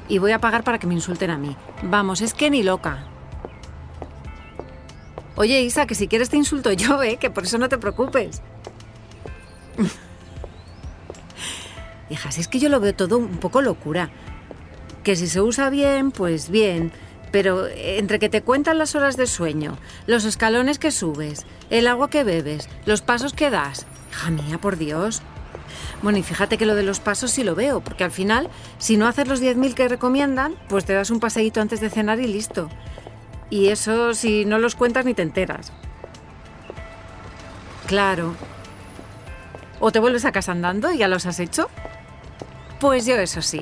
y 0.10 0.18
voy 0.18 0.34
a 0.34 0.40
pagar 0.40 0.66
para 0.66 0.78
que 0.78 0.88
me 0.88 0.94
insulten 0.94 1.30
a 1.30 1.38
mí. 1.38 1.56
Vamos, 1.84 2.20
es 2.20 2.34
que 2.34 2.50
ni 2.50 2.64
loca. 2.64 3.06
Oye, 5.36 5.62
Isa, 5.62 5.88
que 5.88 5.96
si 5.96 6.10
quieres 6.10 6.30
te 6.30 6.36
insulto 6.36 6.74
yo, 6.74 7.02
¿eh? 7.02 7.16
Que 7.16 7.30
por 7.30 7.46
eso 7.46 7.58
no 7.58 7.70
te 7.70 7.78
preocupes. 7.78 8.42
Hijas, 12.12 12.38
es 12.38 12.50
que 12.50 12.60
yo 12.60 12.68
lo 12.68 12.82
veo 12.82 12.94
todo 12.94 13.18
un 13.18 13.38
poco 13.38 13.62
locura. 13.62 14.10
Que 15.04 15.16
si 15.16 15.28
se 15.28 15.42
usa 15.42 15.70
bien, 15.70 16.12
pues 16.12 16.50
bien. 16.50 16.92
Pero 17.32 17.68
entre 17.68 18.20
que 18.20 18.28
te 18.28 18.42
cuentan 18.42 18.78
las 18.78 18.96
horas 18.96 19.16
de 19.16 19.26
sueño, 19.26 19.78
los 20.08 20.26
escalones 20.26 20.78
que 20.78 20.92
subes, 20.92 21.46
el 21.70 21.88
agua 21.88 22.10
que 22.10 22.26
bebes, 22.26 22.68
los 22.86 23.02
pasos 23.02 23.32
que 23.32 23.50
das. 23.50 23.86
Hija 24.12 24.30
mía, 24.30 24.58
por 24.58 24.78
Dios. 24.78 25.22
Bueno, 26.02 26.18
y 26.18 26.24
fíjate 26.24 26.58
que 26.58 26.66
lo 26.66 26.76
de 26.76 26.84
los 26.84 27.00
pasos 27.00 27.32
sí 27.32 27.46
lo 27.46 27.56
veo, 27.56 27.80
porque 27.80 28.04
al 28.04 28.12
final, 28.12 28.50
si 28.78 28.98
no 28.98 29.08
haces 29.08 29.30
los 29.30 29.42
10.000 29.42 29.74
que 29.74 29.88
recomiendan, 29.88 30.56
pues 30.68 30.84
te 30.84 30.94
das 30.94 31.10
un 31.10 31.22
paseíto 31.22 31.62
antes 31.62 31.80
de 31.80 31.90
cenar 31.90 32.20
y 32.20 32.28
listo. 32.28 32.70
Y 33.50 33.68
eso 33.68 34.14
si 34.14 34.44
no 34.44 34.60
los 34.60 34.76
cuentas 34.76 35.06
ni 35.06 35.14
te 35.14 35.22
enteras. 35.22 35.72
Claro. 37.88 38.36
O 39.80 39.92
te 39.94 40.00
vuelves 40.00 40.26
a 40.26 40.34
casa 40.34 40.52
andando 40.52 40.92
y 40.92 40.98
ya 40.98 41.08
los 41.08 41.26
has 41.26 41.40
hecho. 41.40 41.70
Pues 42.82 43.06
yo 43.06 43.16
eso 43.16 43.44
sí, 43.44 43.62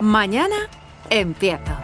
mañana 0.00 0.56
empiezo. 1.10 1.83